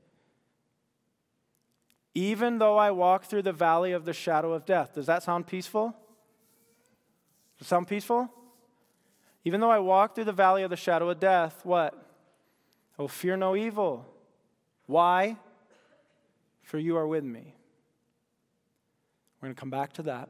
Even 2.13 2.59
though 2.59 2.77
I 2.77 2.91
walk 2.91 3.25
through 3.25 3.41
the 3.41 3.51
valley 3.51 3.93
of 3.93 4.05
the 4.05 4.13
shadow 4.13 4.53
of 4.53 4.63
death. 4.63 4.93
Does 4.93 5.07
that 5.07 5.23
sound 5.23 5.47
peaceful? 5.47 5.95
Does 7.57 7.67
sound 7.67 7.87
peaceful? 7.87 8.31
Even 9.43 9.59
though 9.59 9.71
I 9.71 9.79
walk 9.79 10.13
through 10.13 10.25
the 10.25 10.31
valley 10.31 10.61
of 10.61 10.69
the 10.69 10.77
shadow 10.77 11.09
of 11.09 11.19
death, 11.19 11.61
what? 11.65 11.95
Oh, 12.99 13.07
fear 13.07 13.35
no 13.35 13.55
evil. 13.55 14.05
Why? 14.85 15.35
For 16.61 16.77
you 16.77 16.95
are 16.95 17.07
with 17.07 17.23
me. 17.23 17.55
We're 19.41 19.47
going 19.47 19.55
to 19.55 19.59
come 19.59 19.71
back 19.71 19.93
to 19.93 20.03
that. 20.03 20.29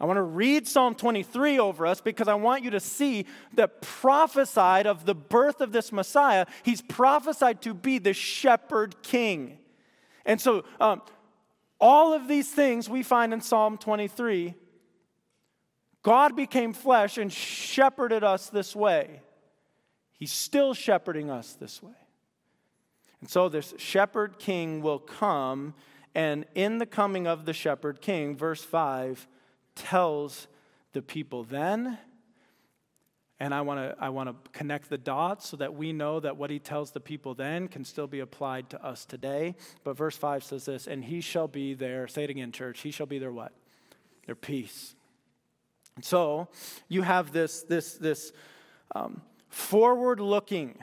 I 0.00 0.06
want 0.06 0.16
to 0.16 0.22
read 0.22 0.66
Psalm 0.66 0.94
23 0.94 1.58
over 1.58 1.86
us 1.86 2.00
because 2.00 2.26
I 2.26 2.34
want 2.34 2.64
you 2.64 2.70
to 2.70 2.80
see 2.80 3.26
that 3.54 3.82
prophesied 3.82 4.86
of 4.86 5.04
the 5.04 5.14
birth 5.14 5.60
of 5.60 5.72
this 5.72 5.92
Messiah, 5.92 6.46
he's 6.62 6.80
prophesied 6.80 7.60
to 7.62 7.74
be 7.74 7.98
the 7.98 8.14
shepherd 8.14 9.02
king. 9.02 9.58
And 10.24 10.40
so, 10.40 10.64
um, 10.80 11.02
all 11.78 12.14
of 12.14 12.28
these 12.28 12.50
things 12.50 12.88
we 12.88 13.02
find 13.02 13.32
in 13.32 13.40
Psalm 13.40 13.78
23. 13.78 14.54
God 16.02 16.34
became 16.34 16.72
flesh 16.72 17.18
and 17.18 17.32
shepherded 17.32 18.24
us 18.24 18.48
this 18.48 18.74
way. 18.74 19.20
He's 20.12 20.32
still 20.32 20.74
shepherding 20.74 21.30
us 21.30 21.54
this 21.54 21.82
way. 21.82 21.92
And 23.20 23.28
so 23.28 23.48
this 23.48 23.74
shepherd 23.76 24.38
king 24.38 24.80
will 24.80 24.98
come, 24.98 25.74
and 26.14 26.46
in 26.54 26.78
the 26.78 26.86
coming 26.86 27.26
of 27.26 27.44
the 27.44 27.52
shepherd 27.52 28.00
king, 28.00 28.36
verse 28.36 28.62
5 28.62 29.26
tells 29.80 30.46
the 30.92 31.02
people 31.02 31.44
then, 31.44 31.98
and 33.38 33.54
I 33.54 33.62
want 33.62 33.80
to 33.80 34.04
I 34.04 34.10
want 34.10 34.28
to 34.28 34.50
connect 34.50 34.90
the 34.90 34.98
dots 34.98 35.48
so 35.48 35.56
that 35.56 35.74
we 35.74 35.92
know 35.92 36.20
that 36.20 36.36
what 36.36 36.50
he 36.50 36.58
tells 36.58 36.90
the 36.90 37.00
people 37.00 37.34
then 37.34 37.68
can 37.68 37.84
still 37.84 38.06
be 38.06 38.20
applied 38.20 38.68
to 38.70 38.84
us 38.84 39.06
today. 39.06 39.54
But 39.82 39.96
verse 39.96 40.16
5 40.16 40.44
says 40.44 40.66
this, 40.66 40.86
and 40.86 41.04
he 41.04 41.22
shall 41.22 41.48
be 41.48 41.72
their, 41.72 42.06
say 42.06 42.24
it 42.24 42.30
again, 42.30 42.52
church, 42.52 42.80
he 42.80 42.90
shall 42.90 43.06
be 43.06 43.18
their 43.18 43.32
what? 43.32 43.52
Their 44.26 44.34
peace. 44.34 44.94
And 45.96 46.04
so 46.04 46.48
you 46.88 47.02
have 47.02 47.32
this, 47.32 47.62
this, 47.62 47.94
this 47.94 48.32
um, 48.94 49.22
forward 49.48 50.20
looking. 50.20 50.78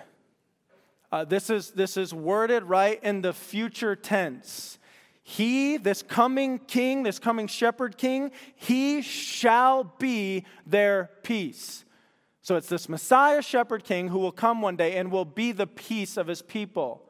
Uh, 1.12 1.26
this, 1.26 1.50
is, 1.50 1.72
this 1.72 1.96
is 1.96 2.14
worded 2.14 2.64
right 2.64 3.00
in 3.04 3.22
the 3.22 3.34
future 3.34 3.96
tense. 3.96 4.77
He, 5.30 5.76
this 5.76 6.04
coming 6.04 6.58
king, 6.58 7.04
this 7.04 7.20
coming 7.20 7.48
shepherd 7.48 7.98
king, 7.98 8.32
he 8.56 9.02
shall 9.02 9.84
be 10.00 10.46
their 10.66 11.10
peace. 11.22 11.84
So 12.42 12.56
it's 12.56 12.70
this 12.70 12.88
Messiah 12.88 13.42
shepherd 13.42 13.84
king 13.84 14.08
who 14.08 14.20
will 14.20 14.32
come 14.32 14.62
one 14.62 14.78
day 14.78 14.96
and 14.96 15.12
will 15.12 15.26
be 15.26 15.52
the 15.52 15.68
peace 15.68 16.16
of 16.16 16.28
his 16.28 16.42
people. 16.42 17.10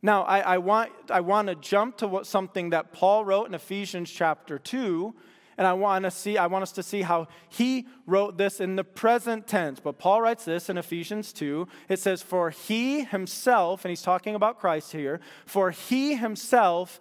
Now, 0.00 0.22
I, 0.22 0.40
I 0.40 0.58
want, 0.58 0.92
I 1.10 1.20
want 1.20 1.48
to 1.48 1.54
jump 1.54 1.98
to 1.98 2.08
what, 2.08 2.26
something 2.26 2.70
that 2.70 2.94
Paul 2.94 3.22
wrote 3.26 3.48
in 3.48 3.54
Ephesians 3.54 4.10
chapter 4.10 4.58
2 4.58 5.14
and 5.58 5.66
I 5.66 5.74
want 5.74 6.04
to 6.04 6.10
see, 6.10 6.38
I 6.38 6.46
want 6.46 6.62
us 6.62 6.72
to 6.72 6.82
see 6.82 7.02
how 7.02 7.28
he 7.48 7.86
wrote 8.06 8.38
this 8.38 8.60
in 8.60 8.76
the 8.76 8.84
present 8.84 9.46
tense. 9.46 9.80
But 9.80 9.98
Paul 9.98 10.22
writes 10.22 10.44
this 10.44 10.70
in 10.70 10.78
Ephesians 10.78 11.32
2. 11.32 11.68
It 11.88 11.98
says, 11.98 12.22
For 12.22 12.50
he 12.50 13.04
himself, 13.04 13.84
and 13.84 13.90
he's 13.90 14.02
talking 14.02 14.34
about 14.34 14.58
Christ 14.58 14.92
here, 14.92 15.20
for 15.44 15.70
he 15.70 16.16
himself 16.16 17.00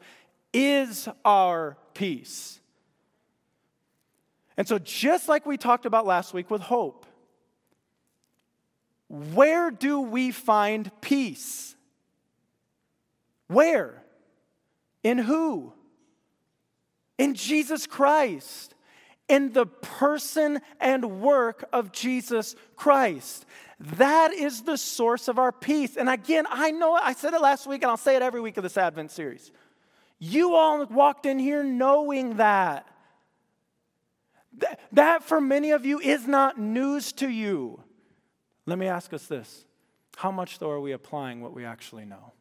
is 0.53 1.07
our 1.23 1.77
peace. 1.93 2.59
And 4.57 4.67
so, 4.67 4.79
just 4.79 5.27
like 5.27 5.45
we 5.45 5.57
talked 5.57 5.85
about 5.85 6.05
last 6.05 6.33
week 6.33 6.51
with 6.51 6.61
hope, 6.61 7.05
where 9.07 9.71
do 9.71 9.99
we 10.01 10.31
find 10.31 10.89
peace? 11.01 11.75
Where? 13.47 14.01
In 15.03 15.17
who? 15.17 15.73
In 17.17 17.33
Jesus 17.33 17.87
Christ. 17.87 18.73
In 19.27 19.51
the 19.51 19.65
person 19.65 20.61
and 20.79 21.21
work 21.21 21.67
of 21.73 21.91
Jesus 21.91 22.55
Christ. 22.75 23.45
That 23.79 24.31
is 24.31 24.61
the 24.61 24.77
source 24.77 25.27
of 25.27 25.39
our 25.39 25.51
peace. 25.51 25.97
And 25.97 26.09
again, 26.09 26.45
I 26.49 26.71
know 26.71 26.93
I 26.93 27.13
said 27.13 27.33
it 27.33 27.41
last 27.41 27.67
week 27.67 27.81
and 27.81 27.89
I'll 27.89 27.97
say 27.97 28.15
it 28.15 28.21
every 28.21 28.41
week 28.41 28.57
of 28.57 28.63
this 28.63 28.77
Advent 28.77 29.11
series. 29.11 29.51
You 30.23 30.53
all 30.53 30.85
walked 30.85 31.25
in 31.25 31.39
here 31.39 31.63
knowing 31.63 32.37
that. 32.37 32.87
That, 34.91 35.23
for 35.23 35.41
many 35.41 35.71
of 35.71 35.83
you, 35.83 35.99
is 35.99 36.27
not 36.27 36.59
news 36.59 37.11
to 37.13 37.27
you. 37.27 37.81
Let 38.67 38.77
me 38.77 38.85
ask 38.85 39.13
us 39.13 39.25
this 39.25 39.65
How 40.17 40.29
much, 40.29 40.59
though, 40.59 40.69
are 40.69 40.79
we 40.79 40.91
applying 40.91 41.41
what 41.41 41.53
we 41.53 41.65
actually 41.65 42.05
know? 42.05 42.33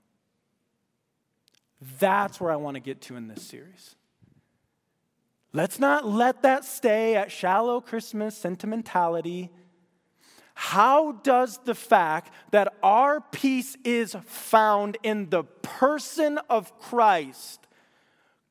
That's 1.98 2.38
where 2.38 2.52
I 2.52 2.56
want 2.56 2.74
to 2.74 2.80
get 2.80 3.00
to 3.02 3.16
in 3.16 3.28
this 3.28 3.42
series. 3.42 3.96
Let's 5.54 5.78
not 5.78 6.06
let 6.06 6.42
that 6.42 6.66
stay 6.66 7.16
at 7.16 7.32
shallow 7.32 7.80
Christmas 7.80 8.36
sentimentality. 8.36 9.50
How 10.52 11.12
does 11.12 11.58
the 11.64 11.74
fact 11.74 12.30
that 12.50 12.74
our 12.82 13.22
peace 13.22 13.74
is 13.84 14.14
found 14.26 14.98
in 15.02 15.30
the 15.30 15.44
person 15.44 16.38
of 16.50 16.78
Christ 16.78 17.66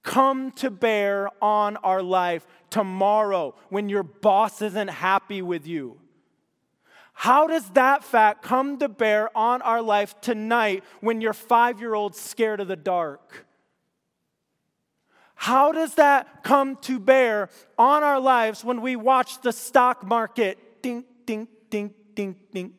come 0.04 0.52
to 0.52 0.70
bear 0.70 1.30
on 1.42 1.78
our 1.78 2.02
life 2.02 2.48
tomorrow 2.70 3.56
when 3.70 3.90
your 3.90 4.04
boss 4.04 4.62
isn't 4.62 4.88
happy 4.88 5.42
with 5.42 5.68
you? 5.68 6.00
How 7.14 7.48
does 7.48 7.70
that 7.72 8.04
fact 8.04 8.42
come 8.44 8.78
to 8.80 8.88
bear 8.88 9.36
on 9.38 9.62
our 9.62 9.82
life 9.82 10.20
tonight 10.22 10.84
when 11.02 11.20
your 11.20 11.34
five 11.34 11.80
year 11.82 11.94
old's 11.94 12.20
scared 12.20 12.62
of 12.62 12.68
the 12.68 12.78
dark? 12.78 13.46
How 15.36 15.72
does 15.72 15.96
that 15.96 16.44
come 16.44 16.78
to 16.78 17.00
bear 17.00 17.50
on 17.78 18.04
our 18.04 18.20
lives 18.20 18.64
when 18.64 18.82
we 18.82 18.96
watch 18.96 19.42
the 19.42 19.52
stock 19.52 20.06
market 20.06 20.82
ding, 20.82 21.06
ding, 21.26 21.48
ding, 21.70 21.94
ding, 22.14 22.36
ding? 22.54 22.74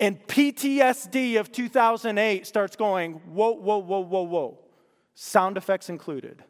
And 0.00 0.18
PTSD 0.26 1.38
of 1.38 1.52
2008 1.52 2.46
starts 2.46 2.76
going, 2.76 3.14
whoa, 3.26 3.52
whoa, 3.52 3.78
whoa, 3.78 4.00
whoa, 4.00 4.22
whoa 4.22 4.61
sound 5.22 5.56
effects 5.56 5.88
included. 5.88 6.42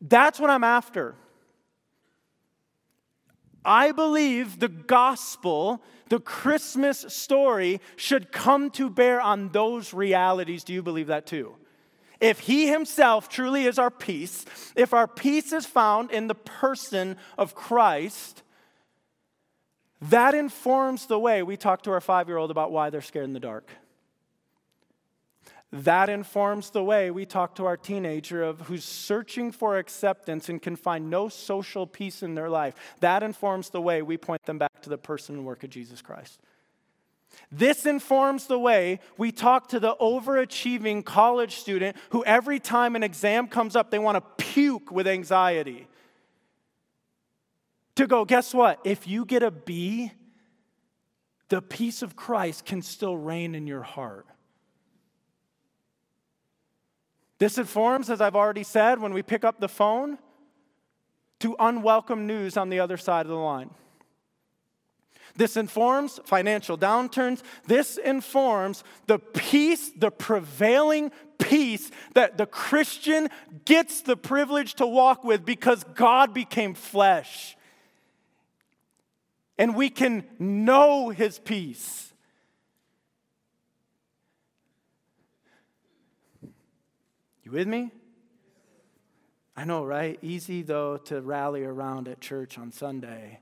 That's 0.00 0.38
what 0.38 0.50
I'm 0.50 0.62
after. 0.62 1.16
I 3.64 3.90
believe 3.90 4.60
the 4.60 4.68
gospel, 4.68 5.82
the 6.08 6.20
Christmas 6.20 7.00
story, 7.08 7.80
should 7.96 8.30
come 8.30 8.70
to 8.72 8.88
bear 8.88 9.20
on 9.20 9.48
those 9.48 9.92
realities. 9.92 10.62
Do 10.62 10.72
you 10.72 10.82
believe 10.82 11.08
that 11.08 11.26
too? 11.26 11.56
If 12.20 12.38
he 12.40 12.68
himself 12.68 13.28
truly 13.28 13.64
is 13.64 13.78
our 13.78 13.90
peace, 13.90 14.44
if 14.76 14.94
our 14.94 15.08
peace 15.08 15.52
is 15.52 15.66
found 15.66 16.12
in 16.12 16.28
the 16.28 16.36
person 16.36 17.16
of 17.36 17.56
Christ, 17.56 18.44
that 20.00 20.34
informs 20.34 21.06
the 21.06 21.18
way 21.18 21.42
we 21.42 21.56
talk 21.56 21.82
to 21.82 21.90
our 21.90 22.00
five 22.00 22.28
year 22.28 22.36
old 22.36 22.52
about 22.52 22.70
why 22.70 22.90
they're 22.90 23.02
scared 23.02 23.24
in 23.24 23.32
the 23.32 23.40
dark. 23.40 23.68
That 25.72 26.08
informs 26.08 26.70
the 26.70 26.84
way 26.84 27.10
we 27.10 27.26
talk 27.26 27.56
to 27.56 27.66
our 27.66 27.76
teenager 27.76 28.42
of 28.42 28.62
who's 28.62 28.84
searching 28.84 29.50
for 29.50 29.78
acceptance 29.78 30.48
and 30.48 30.62
can 30.62 30.76
find 30.76 31.10
no 31.10 31.28
social 31.28 31.86
peace 31.86 32.22
in 32.22 32.34
their 32.34 32.48
life. 32.48 32.74
That 33.00 33.22
informs 33.22 33.70
the 33.70 33.80
way 33.80 34.00
we 34.02 34.16
point 34.16 34.44
them 34.44 34.58
back 34.58 34.82
to 34.82 34.90
the 34.90 34.98
person 34.98 35.36
and 35.36 35.44
work 35.44 35.64
of 35.64 35.70
Jesus 35.70 36.00
Christ. 36.00 36.40
This 37.50 37.84
informs 37.84 38.46
the 38.46 38.58
way 38.58 39.00
we 39.18 39.32
talk 39.32 39.68
to 39.68 39.80
the 39.80 39.96
overachieving 39.96 41.04
college 41.04 41.56
student 41.56 41.96
who 42.10 42.24
every 42.24 42.60
time 42.60 42.96
an 42.96 43.02
exam 43.02 43.48
comes 43.48 43.76
up, 43.76 43.90
they 43.90 43.98
want 43.98 44.16
to 44.16 44.44
puke 44.44 44.90
with 44.90 45.06
anxiety. 45.06 45.88
To 47.96 48.06
go, 48.06 48.24
guess 48.24 48.54
what? 48.54 48.80
If 48.84 49.08
you 49.08 49.24
get 49.24 49.42
a 49.42 49.50
B, 49.50 50.12
the 51.48 51.60
peace 51.60 52.02
of 52.02 52.14
Christ 52.14 52.64
can 52.64 52.82
still 52.82 53.16
reign 53.16 53.54
in 53.54 53.66
your 53.66 53.82
heart. 53.82 54.26
This 57.38 57.58
informs, 57.58 58.08
as 58.08 58.20
I've 58.20 58.36
already 58.36 58.62
said, 58.62 59.00
when 59.00 59.12
we 59.12 59.22
pick 59.22 59.44
up 59.44 59.60
the 59.60 59.68
phone, 59.68 60.18
to 61.40 61.54
unwelcome 61.58 62.26
news 62.26 62.56
on 62.56 62.70
the 62.70 62.80
other 62.80 62.96
side 62.96 63.26
of 63.26 63.30
the 63.30 63.36
line. 63.36 63.70
This 65.36 65.56
informs 65.56 66.18
financial 66.24 66.78
downturns. 66.78 67.42
This 67.66 67.98
informs 67.98 68.84
the 69.06 69.18
peace, 69.18 69.90
the 69.90 70.10
prevailing 70.10 71.12
peace 71.38 71.90
that 72.14 72.38
the 72.38 72.46
Christian 72.46 73.28
gets 73.66 74.00
the 74.00 74.16
privilege 74.16 74.74
to 74.74 74.86
walk 74.86 75.24
with 75.24 75.44
because 75.44 75.84
God 75.94 76.32
became 76.32 76.72
flesh. 76.72 77.56
And 79.58 79.74
we 79.74 79.90
can 79.90 80.24
know 80.38 81.10
his 81.10 81.38
peace. 81.38 82.12
You 87.46 87.52
with 87.52 87.68
me? 87.68 87.92
I 89.56 89.62
know, 89.62 89.84
right? 89.84 90.18
Easy, 90.20 90.62
though, 90.62 90.96
to 91.04 91.20
rally 91.20 91.62
around 91.62 92.08
at 92.08 92.20
church 92.20 92.58
on 92.58 92.72
Sunday. 92.72 93.38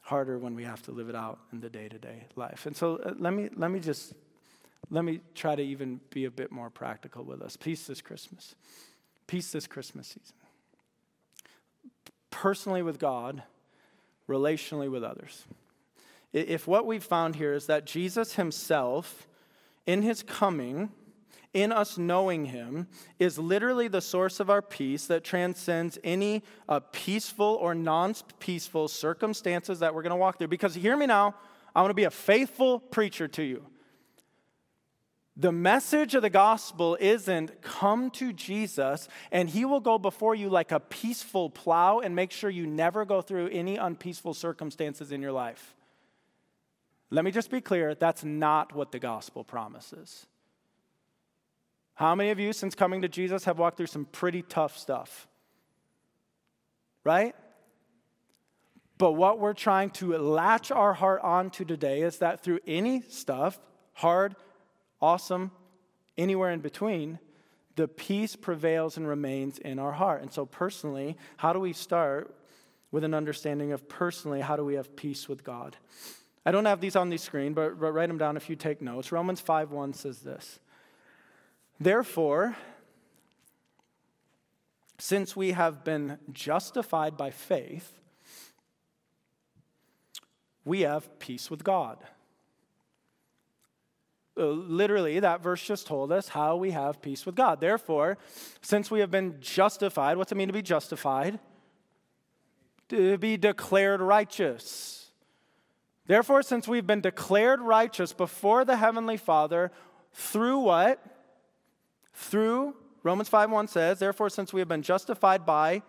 Harder 0.00 0.36
when 0.36 0.56
we 0.56 0.64
have 0.64 0.82
to 0.82 0.90
live 0.90 1.08
it 1.08 1.14
out 1.14 1.38
in 1.52 1.60
the 1.60 1.70
day 1.70 1.88
to 1.88 1.96
day 1.96 2.24
life. 2.34 2.66
And 2.66 2.76
so 2.76 2.96
uh, 2.96 3.14
let, 3.20 3.32
me, 3.32 3.50
let 3.54 3.70
me 3.70 3.78
just, 3.78 4.14
let 4.90 5.04
me 5.04 5.20
try 5.36 5.54
to 5.54 5.62
even 5.62 6.00
be 6.10 6.24
a 6.24 6.30
bit 6.30 6.50
more 6.50 6.70
practical 6.70 7.22
with 7.22 7.40
us. 7.40 7.56
Peace 7.56 7.86
this 7.86 8.00
Christmas. 8.00 8.56
Peace 9.28 9.52
this 9.52 9.68
Christmas 9.68 10.08
season. 10.08 10.34
Personally 12.32 12.82
with 12.82 12.98
God, 12.98 13.44
relationally 14.28 14.90
with 14.90 15.04
others. 15.04 15.44
If 16.32 16.66
what 16.66 16.84
we've 16.84 17.04
found 17.04 17.36
here 17.36 17.54
is 17.54 17.66
that 17.66 17.86
Jesus 17.86 18.34
himself 18.34 19.28
in 19.86 20.02
his 20.02 20.22
coming, 20.22 20.90
in 21.54 21.72
us 21.72 21.96
knowing 21.96 22.46
him, 22.46 22.88
is 23.18 23.38
literally 23.38 23.88
the 23.88 24.00
source 24.00 24.40
of 24.40 24.50
our 24.50 24.60
peace 24.60 25.06
that 25.06 25.24
transcends 25.24 25.98
any 26.04 26.42
uh, 26.68 26.80
peaceful 26.92 27.58
or 27.60 27.74
non 27.74 28.14
peaceful 28.38 28.88
circumstances 28.88 29.78
that 29.78 29.94
we're 29.94 30.02
going 30.02 30.10
to 30.10 30.16
walk 30.16 30.38
through. 30.38 30.48
Because 30.48 30.74
hear 30.74 30.96
me 30.96 31.06
now, 31.06 31.34
I 31.74 31.80
want 31.80 31.90
to 31.90 31.94
be 31.94 32.04
a 32.04 32.10
faithful 32.10 32.80
preacher 32.80 33.28
to 33.28 33.42
you. 33.42 33.66
The 35.38 35.52
message 35.52 36.14
of 36.14 36.22
the 36.22 36.30
gospel 36.30 36.96
isn't 36.98 37.60
come 37.60 38.10
to 38.12 38.32
Jesus 38.32 39.06
and 39.30 39.50
he 39.50 39.66
will 39.66 39.80
go 39.80 39.98
before 39.98 40.34
you 40.34 40.48
like 40.48 40.72
a 40.72 40.80
peaceful 40.80 41.50
plow 41.50 41.98
and 41.98 42.16
make 42.16 42.32
sure 42.32 42.48
you 42.48 42.66
never 42.66 43.04
go 43.04 43.20
through 43.20 43.48
any 43.48 43.76
unpeaceful 43.76 44.32
circumstances 44.32 45.12
in 45.12 45.20
your 45.20 45.32
life. 45.32 45.74
Let 47.10 47.24
me 47.24 47.30
just 47.30 47.50
be 47.50 47.60
clear 47.60 47.94
that's 47.94 48.24
not 48.24 48.74
what 48.74 48.92
the 48.92 48.98
gospel 48.98 49.44
promises. 49.44 50.26
How 51.94 52.14
many 52.14 52.30
of 52.30 52.38
you, 52.38 52.52
since 52.52 52.74
coming 52.74 53.02
to 53.02 53.08
Jesus, 53.08 53.44
have 53.44 53.58
walked 53.58 53.76
through 53.76 53.86
some 53.86 54.04
pretty 54.04 54.42
tough 54.42 54.76
stuff? 54.76 55.28
Right? 57.04 57.34
But 58.98 59.12
what 59.12 59.38
we're 59.38 59.54
trying 59.54 59.90
to 59.90 60.16
latch 60.18 60.70
our 60.70 60.94
heart 60.94 61.20
onto 61.22 61.64
today 61.64 62.02
is 62.02 62.18
that 62.18 62.42
through 62.42 62.60
any 62.66 63.02
stuff, 63.02 63.58
hard, 63.92 64.34
awesome, 65.00 65.52
anywhere 66.18 66.50
in 66.50 66.60
between, 66.60 67.18
the 67.76 67.88
peace 67.88 68.36
prevails 68.36 68.96
and 68.96 69.06
remains 69.06 69.58
in 69.58 69.78
our 69.78 69.92
heart. 69.92 70.22
And 70.22 70.32
so, 70.32 70.46
personally, 70.46 71.16
how 71.36 71.52
do 71.52 71.60
we 71.60 71.72
start 71.72 72.34
with 72.90 73.04
an 73.04 73.14
understanding 73.14 73.72
of 73.72 73.88
personally 73.88 74.40
how 74.40 74.56
do 74.56 74.64
we 74.64 74.74
have 74.74 74.96
peace 74.96 75.28
with 75.28 75.44
God? 75.44 75.76
I 76.46 76.52
don't 76.52 76.64
have 76.64 76.80
these 76.80 76.94
on 76.94 77.10
the 77.10 77.16
screen, 77.16 77.54
but, 77.54 77.80
but 77.80 77.90
write 77.90 78.06
them 78.06 78.18
down 78.18 78.36
if 78.36 78.48
you 78.48 78.54
take 78.54 78.80
notes. 78.80 79.10
Romans 79.10 79.40
5 79.40 79.72
1 79.72 79.92
says 79.94 80.20
this 80.20 80.60
Therefore, 81.80 82.56
since 84.98 85.34
we 85.34 85.52
have 85.52 85.82
been 85.82 86.18
justified 86.30 87.16
by 87.16 87.30
faith, 87.30 87.98
we 90.64 90.82
have 90.82 91.18
peace 91.18 91.50
with 91.50 91.64
God. 91.64 91.98
Uh, 94.38 94.46
literally, 94.46 95.18
that 95.18 95.42
verse 95.42 95.64
just 95.64 95.88
told 95.88 96.12
us 96.12 96.28
how 96.28 96.56
we 96.56 96.70
have 96.70 97.02
peace 97.02 97.26
with 97.26 97.34
God. 97.34 97.60
Therefore, 97.60 98.18
since 98.60 98.88
we 98.88 99.00
have 99.00 99.10
been 99.10 99.38
justified, 99.40 100.16
what's 100.16 100.30
it 100.30 100.36
mean 100.36 100.46
to 100.48 100.52
be 100.54 100.62
justified? 100.62 101.40
To 102.90 103.18
be 103.18 103.36
declared 103.36 104.00
righteous 104.00 105.05
Therefore, 106.06 106.42
since 106.42 106.68
we've 106.68 106.86
been 106.86 107.00
declared 107.00 107.60
righteous 107.60 108.12
before 108.12 108.64
the 108.64 108.76
Heavenly 108.76 109.16
Father 109.16 109.72
through 110.12 110.58
what? 110.60 111.02
Through, 112.14 112.74
Romans 113.02 113.28
5 113.28 113.50
1 113.50 113.68
says, 113.68 113.98
therefore, 113.98 114.30
since 114.30 114.52
we 114.52 114.60
have 114.60 114.68
been 114.68 114.82
justified 114.82 115.44
by 115.44 115.82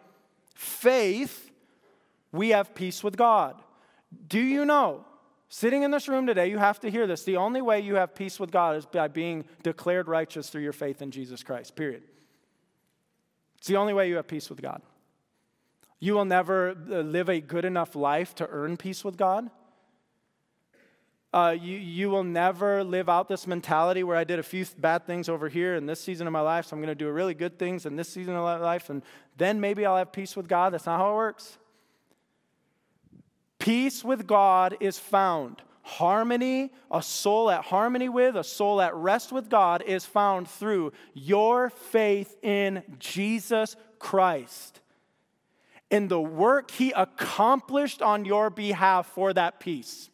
faith, 0.56 1.52
we 2.32 2.50
have 2.50 2.76
peace 2.76 3.04
with 3.04 3.16
God. 3.16 3.62
Do 4.28 4.40
you 4.40 4.66
know? 4.66 5.06
Sitting 5.50 5.84
in 5.84 5.92
this 5.92 6.10
room 6.10 6.28
today, 6.28 6.50
you 6.50 6.58
have 6.58 6.80
to 6.82 6.92
hear 6.92 7.08
this. 7.08 7.24
The 7.24 7.38
only 7.38 7.62
way 7.62 7.80
you 7.80 7.96
have 7.96 8.14
peace 8.14 8.40
with 8.40 8.52
God 8.52 8.76
is 8.76 8.86
by 8.86 9.08
being 9.08 9.46
declared 9.64 10.10
righteous 10.10 10.50
through 10.50 10.64
your 10.64 10.74
faith 10.74 11.02
in 11.02 11.10
Jesus 11.10 11.42
Christ, 11.42 11.76
period. 11.76 12.04
It's 13.58 13.68
the 13.68 13.78
only 13.78 13.94
way 13.94 14.10
you 14.10 14.18
have 14.18 14.28
peace 14.28 14.50
with 14.50 14.62
God. 14.62 14.82
You 16.00 16.14
will 16.14 16.26
never 16.26 16.72
uh, 16.72 17.00
live 17.00 17.30
a 17.30 17.40
good 17.40 17.66
enough 17.66 17.96
life 17.96 18.36
to 18.36 18.48
earn 18.50 18.78
peace 18.78 19.06
with 19.06 19.18
God. 19.18 19.50
Uh, 21.34 21.56
you, 21.60 21.78
you 21.78 22.10
will 22.10 22.24
never 22.24 22.84
live 22.84 23.10
out 23.10 23.28
this 23.28 23.46
mentality 23.46 24.02
where 24.04 24.16
I 24.16 24.24
did 24.24 24.40
a 24.40 24.44
few 24.44 24.66
bad 24.78 25.06
things 25.06 25.28
over 25.28 25.50
here 25.50 25.76
in 25.76 25.86
this 25.86 26.00
season 26.00 26.26
of 26.26 26.34
my 26.34 26.40
life, 26.40 26.68
so 26.68 26.76
I'm 26.76 26.82
going 26.82 26.88
to 26.88 26.96
do 26.96 27.10
really 27.12 27.34
good 27.34 27.60
things 27.60 27.86
in 27.86 27.96
this 27.98 28.08
season 28.08 28.34
of 28.34 28.44
my 28.44 28.58
life, 28.58 28.90
and 28.90 29.04
then 29.36 29.60
maybe 29.60 29.86
I'll 29.86 29.98
have 29.98 30.14
peace 30.14 30.36
with 30.38 30.48
God. 30.48 30.74
That's 30.74 30.86
not 30.86 31.00
how 31.00 31.12
it 31.12 31.16
works. 31.16 31.58
Peace 33.60 34.04
with 34.04 34.26
God 34.26 34.78
is 34.80 34.98
found. 34.98 35.62
Harmony, 35.82 36.72
a 36.92 37.02
soul 37.02 37.50
at 37.50 37.66
harmony 37.66 38.10
with, 38.10 38.36
a 38.36 38.44
soul 38.44 38.82
at 38.82 38.96
rest 38.96 39.32
with 39.32 39.50
God, 39.50 39.84
is 39.86 40.06
found 40.06 40.50
through 40.50 40.94
your 41.14 41.70
faith 41.70 42.36
in 42.42 42.84
Jesus 43.00 43.76
Christ. 44.00 44.80
In 45.90 46.08
the 46.08 46.22
work 46.22 46.72
he 46.72 46.92
accomplished 46.92 48.02
on 48.02 48.26
your 48.26 48.50
behalf 48.50 49.08
for 49.08 49.34
that 49.34 49.60
peace. 49.60 50.10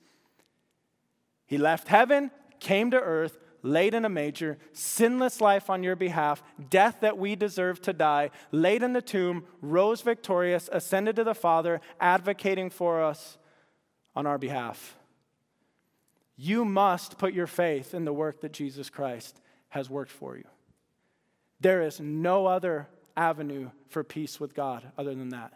He 1.54 1.60
left 1.60 1.88
heaven, 1.88 2.32
came 2.60 2.90
to 2.90 3.00
earth, 3.00 3.38
laid 3.62 3.94
in 3.94 4.06
a 4.06 4.10
manger, 4.10 4.58
sinless 4.72 5.40
life 5.40 5.70
on 5.70 5.84
your 5.84 5.96
behalf, 5.96 6.42
death 6.72 6.98
that 7.02 7.20
we 7.20 7.36
deserve 7.36 7.80
to 7.84 7.94
die, 7.94 8.32
laid 8.52 8.82
in 8.82 8.94
the 8.94 9.04
tomb, 9.04 9.46
rose 9.62 10.02
victorious, 10.02 10.68
ascended 10.72 11.16
to 11.16 11.24
the 11.24 11.36
Father, 11.36 11.80
advocating 12.00 12.72
for 12.72 13.04
us 13.04 13.38
on 14.16 14.26
our 14.26 14.40
behalf. 14.40 14.98
You 16.38 16.66
must 16.66 17.20
put 17.20 17.36
your 17.36 17.46
faith 17.46 17.94
in 17.94 18.04
the 18.04 18.14
work 18.14 18.42
that 18.42 18.52
Jesus 18.52 18.90
Christ 18.90 19.40
has 19.70 19.92
worked 19.92 20.12
for 20.12 20.36
you. 20.36 20.46
There 21.60 21.84
is 21.84 22.00
no 22.00 22.48
other 22.48 22.88
avenue 23.16 23.70
for 23.90 24.04
peace 24.04 24.40
with 24.40 24.56
God 24.56 24.92
other 24.98 25.14
than 25.14 25.30
that. 25.30 25.54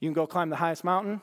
You 0.00 0.08
can 0.08 0.14
go 0.14 0.26
climb 0.26 0.50
the 0.50 0.56
highest 0.56 0.82
mountain, 0.82 1.20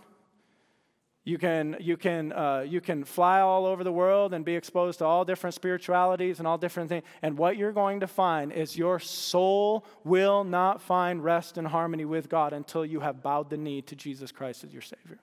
you 1.27 1.39
can, 1.39 1.75
you, 1.79 1.97
can, 1.97 2.31
uh, 2.31 2.63
you 2.67 2.79
can 2.79 3.03
fly 3.03 3.41
all 3.41 3.65
over 3.65 3.83
the 3.83 3.91
world 3.91 4.31
and 4.31 4.45
be 4.45 4.55
exposed 4.55 4.99
to 4.99 5.05
all 5.05 5.25
different 5.25 5.55
spiritualities 5.55 6.37
and 6.37 6.47
all 6.47 6.59
different 6.59 6.87
things. 6.87 7.03
And 7.23 7.35
what 7.35 7.57
you're 7.57 7.71
going 7.71 8.01
to 8.01 8.07
find 8.07 8.53
is 8.53 8.77
your 8.77 8.99
soul 8.99 9.87
will 10.03 10.43
not 10.43 10.83
find 10.83 11.23
rest 11.23 11.57
and 11.57 11.67
harmony 11.67 12.05
with 12.05 12.29
God 12.29 12.53
until 12.53 12.85
you 12.85 12.99
have 12.99 13.23
bowed 13.23 13.49
the 13.49 13.57
knee 13.57 13.81
to 13.81 13.95
Jesus 13.95 14.31
Christ 14.31 14.63
as 14.63 14.71
your 14.71 14.83
Savior. 14.83 15.17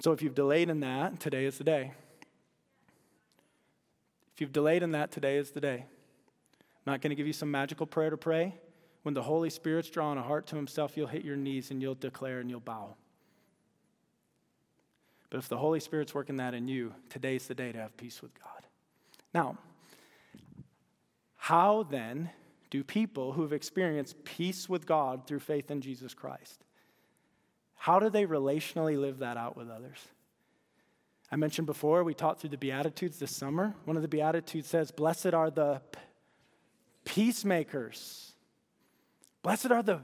So 0.00 0.12
if 0.12 0.20
you've 0.20 0.34
delayed 0.34 0.68
in 0.68 0.80
that, 0.80 1.18
today 1.18 1.46
is 1.46 1.56
the 1.56 1.64
day. 1.64 1.92
If 4.34 4.42
you've 4.42 4.52
delayed 4.52 4.82
in 4.82 4.92
that, 4.92 5.10
today 5.10 5.38
is 5.38 5.52
the 5.52 5.60
day. 5.60 5.86
I'm 6.86 6.92
not 6.92 7.00
going 7.00 7.10
to 7.10 7.16
give 7.16 7.26
you 7.26 7.32
some 7.32 7.50
magical 7.50 7.86
prayer 7.86 8.10
to 8.10 8.18
pray. 8.18 8.54
When 9.04 9.14
the 9.14 9.22
Holy 9.22 9.48
Spirit's 9.48 9.88
drawing 9.88 10.18
a 10.18 10.22
heart 10.22 10.46
to 10.48 10.56
Himself, 10.56 10.98
you'll 10.98 11.06
hit 11.06 11.24
your 11.24 11.36
knees 11.36 11.70
and 11.70 11.80
you'll 11.80 11.94
declare 11.94 12.40
and 12.40 12.50
you'll 12.50 12.60
bow. 12.60 12.96
But 15.30 15.38
if 15.38 15.48
the 15.48 15.56
Holy 15.56 15.80
Spirit's 15.80 16.12
working 16.12 16.38
that 16.38 16.54
in 16.54 16.66
you, 16.66 16.92
today's 17.08 17.46
the 17.46 17.54
day 17.54 17.70
to 17.70 17.78
have 17.78 17.96
peace 17.96 18.20
with 18.20 18.34
God. 18.34 18.66
Now, 19.32 19.58
how 21.36 21.84
then 21.84 22.30
do 22.68 22.82
people 22.82 23.32
who've 23.32 23.52
experienced 23.52 24.24
peace 24.24 24.68
with 24.68 24.86
God 24.86 25.26
through 25.26 25.40
faith 25.40 25.70
in 25.70 25.80
Jesus 25.80 26.14
Christ, 26.14 26.64
how 27.76 28.00
do 28.00 28.10
they 28.10 28.26
relationally 28.26 29.00
live 29.00 29.18
that 29.18 29.36
out 29.36 29.56
with 29.56 29.70
others? 29.70 29.98
I 31.32 31.36
mentioned 31.36 31.66
before, 31.66 32.02
we 32.02 32.12
taught 32.12 32.40
through 32.40 32.50
the 32.50 32.58
Beatitudes 32.58 33.18
this 33.20 33.34
summer. 33.34 33.74
One 33.84 33.96
of 33.96 34.02
the 34.02 34.08
Beatitudes 34.08 34.68
says, 34.68 34.90
Blessed 34.90 35.32
are 35.32 35.50
the 35.50 35.80
peacemakers. 37.04 38.32
Blessed 39.42 39.70
are 39.70 39.82
the 39.82 40.00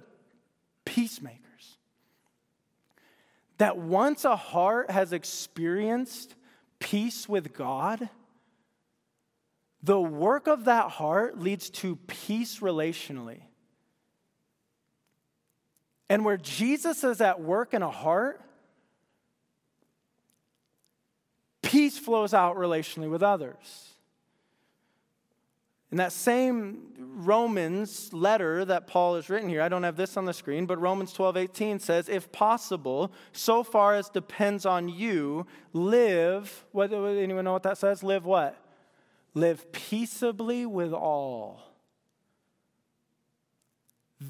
peacemakers 0.84 1.45
that 3.58 3.78
once 3.78 4.24
a 4.24 4.36
heart 4.36 4.90
has 4.90 5.12
experienced 5.12 6.34
peace 6.78 7.28
with 7.28 7.54
God, 7.54 8.08
the 9.82 10.00
work 10.00 10.46
of 10.46 10.64
that 10.64 10.90
heart 10.90 11.38
leads 11.38 11.70
to 11.70 11.96
peace 12.06 12.60
relationally. 12.60 13.40
And 16.08 16.24
where 16.24 16.36
Jesus 16.36 17.02
is 17.02 17.20
at 17.20 17.40
work 17.40 17.74
in 17.74 17.82
a 17.82 17.90
heart, 17.90 18.40
peace 21.62 21.98
flows 21.98 22.32
out 22.32 22.56
relationally 22.56 23.10
with 23.10 23.22
others. 23.22 23.95
In 25.92 25.98
that 25.98 26.12
same 26.12 26.92
Romans 26.98 28.12
letter 28.12 28.64
that 28.64 28.88
Paul 28.88 29.14
has 29.14 29.30
written 29.30 29.48
here, 29.48 29.62
I 29.62 29.68
don't 29.68 29.84
have 29.84 29.96
this 29.96 30.16
on 30.16 30.24
the 30.24 30.34
screen, 30.34 30.66
but 30.66 30.80
Romans 30.80 31.12
12, 31.12 31.36
18 31.36 31.78
says, 31.78 32.08
if 32.08 32.32
possible, 32.32 33.12
so 33.32 33.62
far 33.62 33.94
as 33.94 34.08
depends 34.08 34.66
on 34.66 34.88
you, 34.88 35.46
live, 35.72 36.64
what, 36.72 36.92
anyone 36.92 37.44
know 37.44 37.52
what 37.52 37.62
that 37.62 37.78
says? 37.78 38.02
Live 38.02 38.24
what? 38.24 38.60
Live 39.34 39.70
peaceably 39.70 40.66
with 40.66 40.92
all. 40.92 41.62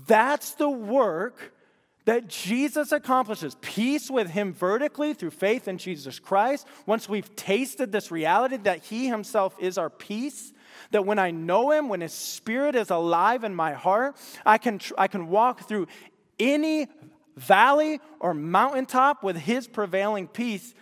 That's 0.07 0.55
the 0.55 0.69
work 0.69 1.55
that 2.05 2.29
Jesus 2.29 2.93
accomplishes 2.93 3.57
peace 3.61 4.11
with 4.11 4.31
Him 4.31 4.53
vertically 4.53 5.15
through 5.15 5.31
faith 5.31 5.69
in 5.69 5.79
Jesus 5.79 6.19
Christ. 6.19 6.67
Once 6.87 7.09
we've 7.09 7.35
tasted 7.35 7.93
this 7.93 8.11
reality 8.11 8.59
that 8.59 8.85
He 8.85 9.09
Himself 9.09 9.57
is 9.59 9.79
our 9.79 9.91
peace, 9.91 10.53
that 10.91 11.07
when 11.07 11.19
I 11.19 11.31
know 11.31 11.71
Him, 11.71 11.89
when 11.89 12.01
His 12.01 12.13
Spirit 12.13 12.75
is 12.75 12.91
alive 12.91 13.45
in 13.45 13.55
my 13.55 13.73
heart, 13.73 14.17
I 14.45 14.59
can, 14.59 14.81
I 14.97 15.09
can 15.09 15.29
walk 15.29 15.69
through 15.69 15.87
any 16.39 16.89
valley 17.37 18.01
or 18.21 18.35
mountaintop 18.35 19.23
with 19.23 19.37
His 19.37 19.67
prevailing 19.67 20.29
peace 20.29 20.75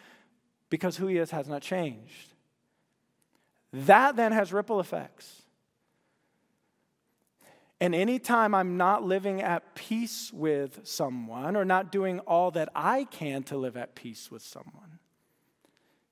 because 0.71 0.97
who 0.97 1.07
He 1.07 1.19
is 1.19 1.31
has 1.31 1.49
not 1.49 1.63
changed. 1.63 2.35
That 3.73 4.17
then 4.17 4.33
has 4.33 4.53
ripple 4.53 4.81
effects. 4.81 5.43
And 7.81 7.95
anytime 7.95 8.55
I'm 8.55 8.77
not 8.77 9.03
living 9.03 9.43
at 9.43 9.75
peace 9.75 10.33
with 10.33 10.81
someone 10.85 11.57
or 11.57 11.65
not 11.65 11.91
doing 11.93 12.21
all 12.21 12.51
that 12.53 12.69
I 12.75 13.05
can 13.05 13.43
to 13.45 13.57
live 13.57 13.77
at 13.77 13.95
peace 13.95 14.31
with 14.31 14.43
someone, 14.43 14.94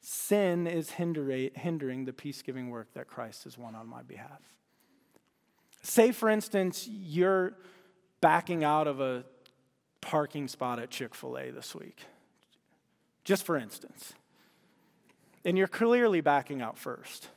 sin 0.03 0.67
is 0.67 0.91
hindering 0.91 2.05
the 2.05 2.13
peace 2.13 2.43
giving 2.43 2.69
work 2.69 2.93
that 2.95 3.07
Christ 3.07 3.45
has 3.45 3.57
won 3.57 3.75
on 3.75 3.87
my 3.87 4.03
behalf. 4.03 4.43
Say, 5.83 6.13
for 6.13 6.29
instance, 6.29 6.87
you're 6.89 7.55
backing 8.21 8.65
out 8.65 8.87
of 8.87 9.01
a 9.01 9.25
parking 10.01 10.49
spot 10.49 10.79
at 10.79 10.91
Chick 10.91 11.15
fil 11.15 11.39
A 11.39 11.51
this 11.51 11.75
week, 11.75 12.03
just 13.25 13.47
for 13.47 13.57
instance. 13.57 14.13
And 15.45 15.57
you're 15.57 15.69
clearly 15.69 16.21
backing 16.21 16.61
out 16.61 16.77
first. 16.77 17.29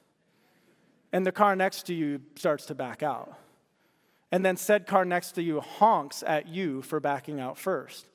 And 1.12 1.26
the 1.26 1.32
car 1.32 1.56
next 1.56 1.84
to 1.88 1.94
you 1.94 2.22
starts 2.36 2.66
to 2.66 2.76
back 2.76 3.02
out. 3.02 3.38
And 4.32 4.44
then 4.44 4.58
said 4.58 4.86
car 4.86 5.06
next 5.06 5.34
to 5.34 5.44
you 5.44 5.62
honks 5.62 6.24
at 6.26 6.48
you 6.48 6.82
for 6.82 7.00
backing 7.00 7.40
out 7.40 7.58
first. 7.58 8.08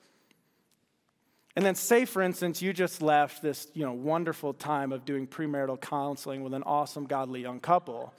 And 1.61 1.67
then 1.67 1.75
say, 1.75 2.07
for 2.07 2.23
instance, 2.23 2.63
you 2.63 2.73
just 2.73 3.03
left 3.03 3.43
this 3.43 3.69
you 3.75 3.85
know, 3.85 3.93
wonderful 3.93 4.55
time 4.55 4.93
of 4.93 5.05
doing 5.05 5.27
premarital 5.27 5.79
counseling 5.79 6.43
with 6.43 6.55
an 6.55 6.63
awesome, 6.63 7.05
godly 7.05 7.43
young 7.43 7.61
couple. 7.61 8.15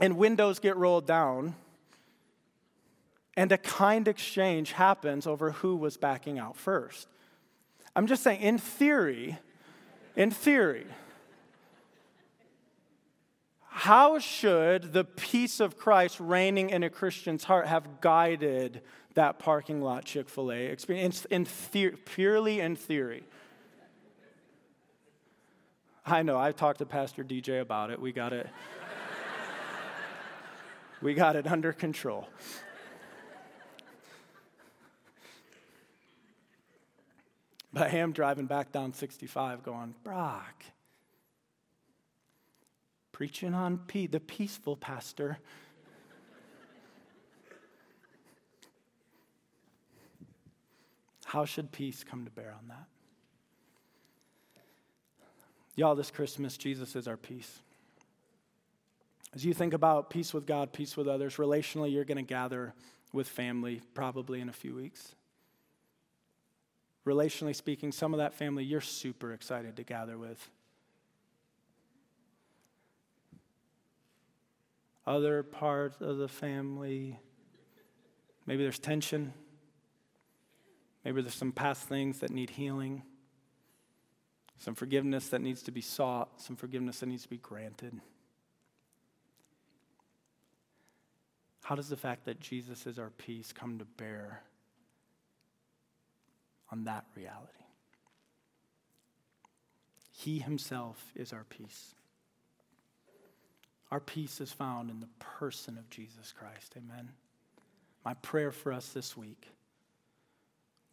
And 0.00 0.16
windows 0.16 0.58
get 0.58 0.74
rolled 0.78 1.06
down, 1.06 1.54
and 3.36 3.52
a 3.52 3.58
kind 3.58 4.08
exchange 4.08 4.72
happens 4.72 5.26
over 5.26 5.50
who 5.50 5.76
was 5.76 5.98
backing 5.98 6.38
out 6.38 6.56
first. 6.56 7.08
I'm 7.94 8.06
just 8.06 8.22
saying, 8.22 8.40
in 8.40 8.56
theory, 8.56 9.36
in 10.16 10.30
theory, 10.30 10.86
how 13.68 14.18
should 14.18 14.94
the 14.94 15.04
peace 15.04 15.60
of 15.60 15.76
Christ 15.76 16.18
reigning 16.20 16.70
in 16.70 16.82
a 16.82 16.88
Christian's 16.88 17.44
heart 17.44 17.66
have 17.66 18.00
guided 18.00 18.80
that 19.16 19.38
parking 19.38 19.80
lot 19.82 20.04
Chick 20.04 20.28
fil 20.28 20.52
A 20.52 20.66
experience 20.66 21.24
in 21.26 21.44
the- 21.44 21.96
purely 22.04 22.60
in 22.60 22.76
theory. 22.76 23.24
I 26.04 26.22
know, 26.22 26.38
I've 26.38 26.54
talked 26.54 26.78
to 26.78 26.86
Pastor 26.86 27.24
DJ 27.24 27.60
about 27.60 27.90
it. 27.90 28.00
We 28.00 28.12
got 28.12 28.32
it. 28.32 28.48
we 31.02 31.14
got 31.14 31.34
it 31.34 31.46
under 31.46 31.72
control. 31.72 32.28
But 37.72 37.92
I 37.92 37.96
am 37.96 38.12
driving 38.12 38.46
back 38.46 38.70
down 38.70 38.92
65 38.92 39.62
going, 39.62 39.94
Brock, 40.04 40.62
preaching 43.12 43.54
on 43.54 43.80
the 43.88 44.20
peaceful 44.20 44.76
pastor. 44.76 45.38
How 51.26 51.44
should 51.44 51.72
peace 51.72 52.04
come 52.04 52.24
to 52.24 52.30
bear 52.30 52.54
on 52.56 52.68
that? 52.68 52.84
Y'all, 55.74 55.96
this 55.96 56.12
Christmas, 56.12 56.56
Jesus 56.56 56.94
is 56.94 57.08
our 57.08 57.16
peace. 57.16 57.58
As 59.34 59.44
you 59.44 59.52
think 59.52 59.74
about 59.74 60.08
peace 60.08 60.32
with 60.32 60.46
God, 60.46 60.72
peace 60.72 60.96
with 60.96 61.08
others, 61.08 61.34
relationally, 61.34 61.92
you're 61.92 62.04
going 62.04 62.16
to 62.16 62.22
gather 62.22 62.74
with 63.12 63.26
family 63.26 63.82
probably 63.92 64.40
in 64.40 64.48
a 64.48 64.52
few 64.52 64.76
weeks. 64.76 65.16
Relationally 67.04 67.56
speaking, 67.56 67.90
some 67.90 68.14
of 68.14 68.18
that 68.18 68.32
family 68.32 68.62
you're 68.62 68.80
super 68.80 69.32
excited 69.32 69.74
to 69.76 69.82
gather 69.82 70.16
with. 70.16 70.48
Other 75.04 75.42
parts 75.42 76.00
of 76.00 76.18
the 76.18 76.28
family, 76.28 77.18
maybe 78.46 78.62
there's 78.62 78.78
tension. 78.78 79.34
Maybe 81.06 81.22
there's 81.22 81.36
some 81.36 81.52
past 81.52 81.84
things 81.84 82.18
that 82.18 82.32
need 82.32 82.50
healing, 82.50 83.04
some 84.58 84.74
forgiveness 84.74 85.28
that 85.28 85.40
needs 85.40 85.62
to 85.62 85.70
be 85.70 85.80
sought, 85.80 86.40
some 86.40 86.56
forgiveness 86.56 86.98
that 86.98 87.06
needs 87.06 87.22
to 87.22 87.28
be 87.28 87.36
granted. 87.36 88.00
How 91.62 91.76
does 91.76 91.88
the 91.88 91.96
fact 91.96 92.24
that 92.24 92.40
Jesus 92.40 92.88
is 92.88 92.98
our 92.98 93.10
peace 93.10 93.52
come 93.52 93.78
to 93.78 93.84
bear 93.84 94.42
on 96.72 96.82
that 96.86 97.04
reality? 97.14 97.52
He 100.10 100.40
himself 100.40 101.12
is 101.14 101.32
our 101.32 101.44
peace. 101.44 101.94
Our 103.92 104.00
peace 104.00 104.40
is 104.40 104.50
found 104.50 104.90
in 104.90 104.98
the 104.98 105.08
person 105.20 105.78
of 105.78 105.88
Jesus 105.88 106.34
Christ. 106.36 106.74
Amen. 106.76 107.10
My 108.04 108.14
prayer 108.14 108.50
for 108.50 108.72
us 108.72 108.88
this 108.88 109.16
week, 109.16 109.46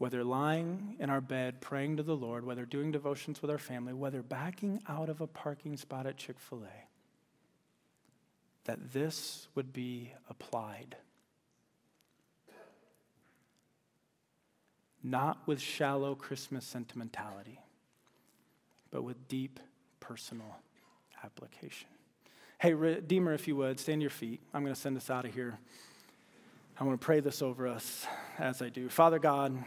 whether 0.04 0.22
lying 0.22 0.98
in 1.00 1.10
our 1.10 1.22
bed 1.22 1.62
praying 1.62 1.96
to 1.96 2.04
the 2.04 2.14
Lord, 2.14 2.46
whether 2.46 2.66
doing 2.66 2.92
devotions 2.92 3.42
with 3.42 3.50
our 3.50 3.58
family, 3.58 3.94
whether 3.94 4.22
backing 4.22 4.84
out 4.90 5.08
of 5.08 5.22
a 5.22 5.28
parking 5.28 5.78
spot 5.78 6.06
at 6.06 6.18
Chick 6.18 6.42
fil 6.42 6.64
A, 6.66 6.88
that 8.66 8.92
this 8.92 9.48
would 9.56 9.72
be 9.72 10.12
applied. 10.30 10.98
Not 15.02 15.38
with 15.48 15.62
shallow 15.62 16.16
Christmas 16.16 16.66
sentimentality, 16.66 17.62
but 18.92 19.04
with 19.04 19.30
deep 19.30 19.58
personal 20.02 20.58
application. 21.24 21.88
Hey, 22.60 22.74
Redeemer, 22.74 23.32
if 23.34 23.48
you 23.48 23.56
would, 23.56 23.80
stand 23.80 24.02
your 24.02 24.12
feet. 24.12 24.42
I'm 24.54 24.64
going 24.64 24.76
to 24.76 24.82
send 24.82 24.98
us 24.98 25.10
out 25.10 25.24
of 25.24 25.34
here. 25.34 25.58
I 26.78 26.84
want 26.84 27.00
to 27.00 27.06
pray 27.06 27.22
this 27.22 27.42
over 27.42 27.70
us 27.70 28.06
as 28.38 28.62
I 28.62 28.68
do. 28.68 28.90
Father 28.90 29.18
God, 29.18 29.64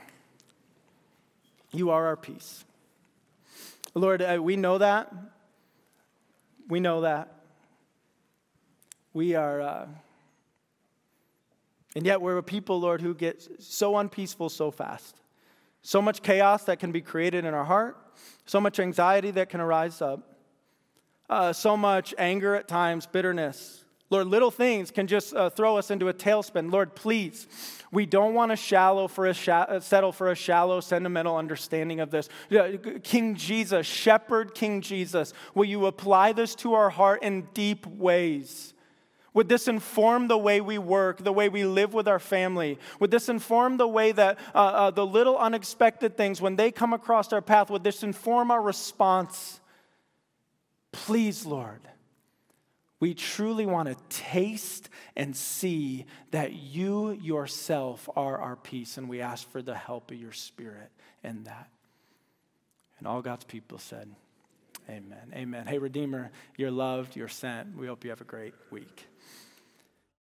you 1.72 1.90
are 1.90 2.07
our 2.07 2.16
peace. 2.16 2.64
Lord, 3.94 4.20
uh, 4.20 4.38
we 4.42 4.57
know 4.57 4.79
that. 4.79 5.12
We 6.68 6.81
know 6.81 7.00
that. 7.00 7.33
We 9.14 9.35
are, 9.35 9.61
uh, 9.62 9.87
and 11.94 12.05
yet 12.05 12.20
we're 12.20 12.37
a 12.37 12.42
people, 12.42 12.79
Lord, 12.79 13.00
who 13.00 13.14
get 13.14 13.62
so 13.62 13.96
unpeaceful 13.96 14.50
so 14.50 14.70
fast. 14.70 15.22
So 15.81 16.02
much 16.02 16.22
chaos 16.22 16.64
that 16.64 16.79
can 16.79 16.92
be 16.92 17.00
created 17.00 17.46
in 17.46 17.55
our 17.55 17.64
heart, 17.64 17.96
so 18.44 18.61
much 18.61 18.79
anxiety 18.79 19.31
that 19.31 19.48
can 19.48 19.61
arise 19.61 20.02
up, 20.02 20.37
uh, 21.31 21.55
so 21.55 21.76
much 21.76 22.14
anger 22.18 22.55
at 22.55 22.68
times, 22.68 23.07
bitterness. 23.07 23.86
Lord, 24.09 24.29
little 24.29 24.53
things 24.53 24.92
can 24.92 25.09
just 25.09 25.35
uh, 25.35 25.51
throw 25.51 25.77
us 25.77 25.90
into 25.90 26.09
a 26.09 26.14
tailspin. 26.14 26.71
Lord, 26.71 26.95
please, 26.95 27.49
we 27.90 28.07
don't 28.07 28.35
want 28.35 28.53
to 28.53 28.57
shallow 28.57 29.09
for 29.09 29.27
a 29.27 29.35
uh, 29.51 29.81
settle 29.81 30.12
for 30.12 30.31
a 30.31 30.35
shallow, 30.37 30.81
sentimental 30.81 31.37
understanding 31.37 31.99
of 31.99 32.11
this. 32.11 32.29
King 33.03 33.35
Jesus, 33.35 33.85
Shepherd 33.87 34.55
King 34.55 34.81
Jesus, 34.81 35.33
will 35.55 35.64
you 35.64 35.87
apply 35.87 36.33
this 36.33 36.55
to 36.57 36.75
our 36.75 36.90
heart 36.90 37.23
in 37.23 37.49
deep 37.53 37.85
ways? 37.87 38.75
Would 39.35 39.49
this 39.51 39.69
inform 39.69 40.29
the 40.29 40.38
way 40.38 40.62
we 40.62 40.79
work, 40.79 41.23
the 41.23 41.33
way 41.33 41.49
we 41.49 41.64
live 41.64 41.92
with 41.92 42.09
our 42.09 42.19
family? 42.19 42.79
Would 43.01 43.11
this 43.11 43.29
inform 43.29 43.77
the 43.77 43.88
way 43.88 44.12
that 44.12 44.38
uh, 44.55 44.59
uh, 44.59 44.90
the 44.92 45.05
little 45.05 45.37
unexpected 45.37 46.16
things, 46.16 46.40
when 46.40 46.57
they 46.57 46.71
come 46.71 46.95
across 46.95 47.33
our 47.35 47.42
path, 47.42 47.71
would 47.71 47.85
this 47.85 48.03
inform 48.03 48.51
our 48.51 48.62
response? 48.62 49.61
Please, 50.90 51.45
Lord, 51.45 51.81
we 52.98 53.14
truly 53.14 53.66
want 53.66 53.88
to 53.88 53.96
taste 54.09 54.88
and 55.16 55.37
see 55.37 56.06
that 56.30 56.52
you 56.52 57.11
yourself 57.11 58.09
are 58.16 58.38
our 58.38 58.56
peace, 58.56 58.96
and 58.96 59.09
we 59.09 59.20
ask 59.20 59.48
for 59.50 59.61
the 59.61 59.74
help 59.74 60.11
of 60.11 60.18
your 60.18 60.32
Spirit 60.32 60.90
in 61.22 61.44
that. 61.44 61.68
And 62.98 63.06
all 63.06 63.20
God's 63.20 63.44
people 63.44 63.78
said, 63.78 64.09
Amen. 64.88 65.32
Amen. 65.35 65.66
Hey, 65.66 65.78
Redeemer, 65.78 66.30
you're 66.56 66.70
loved, 66.70 67.16
you're 67.16 67.28
sent. 67.28 67.76
We 67.76 67.88
hope 67.88 68.04
you 68.04 68.11
have 68.11 68.20
a 68.20 68.24
great 68.24 68.54
week. 68.70 69.06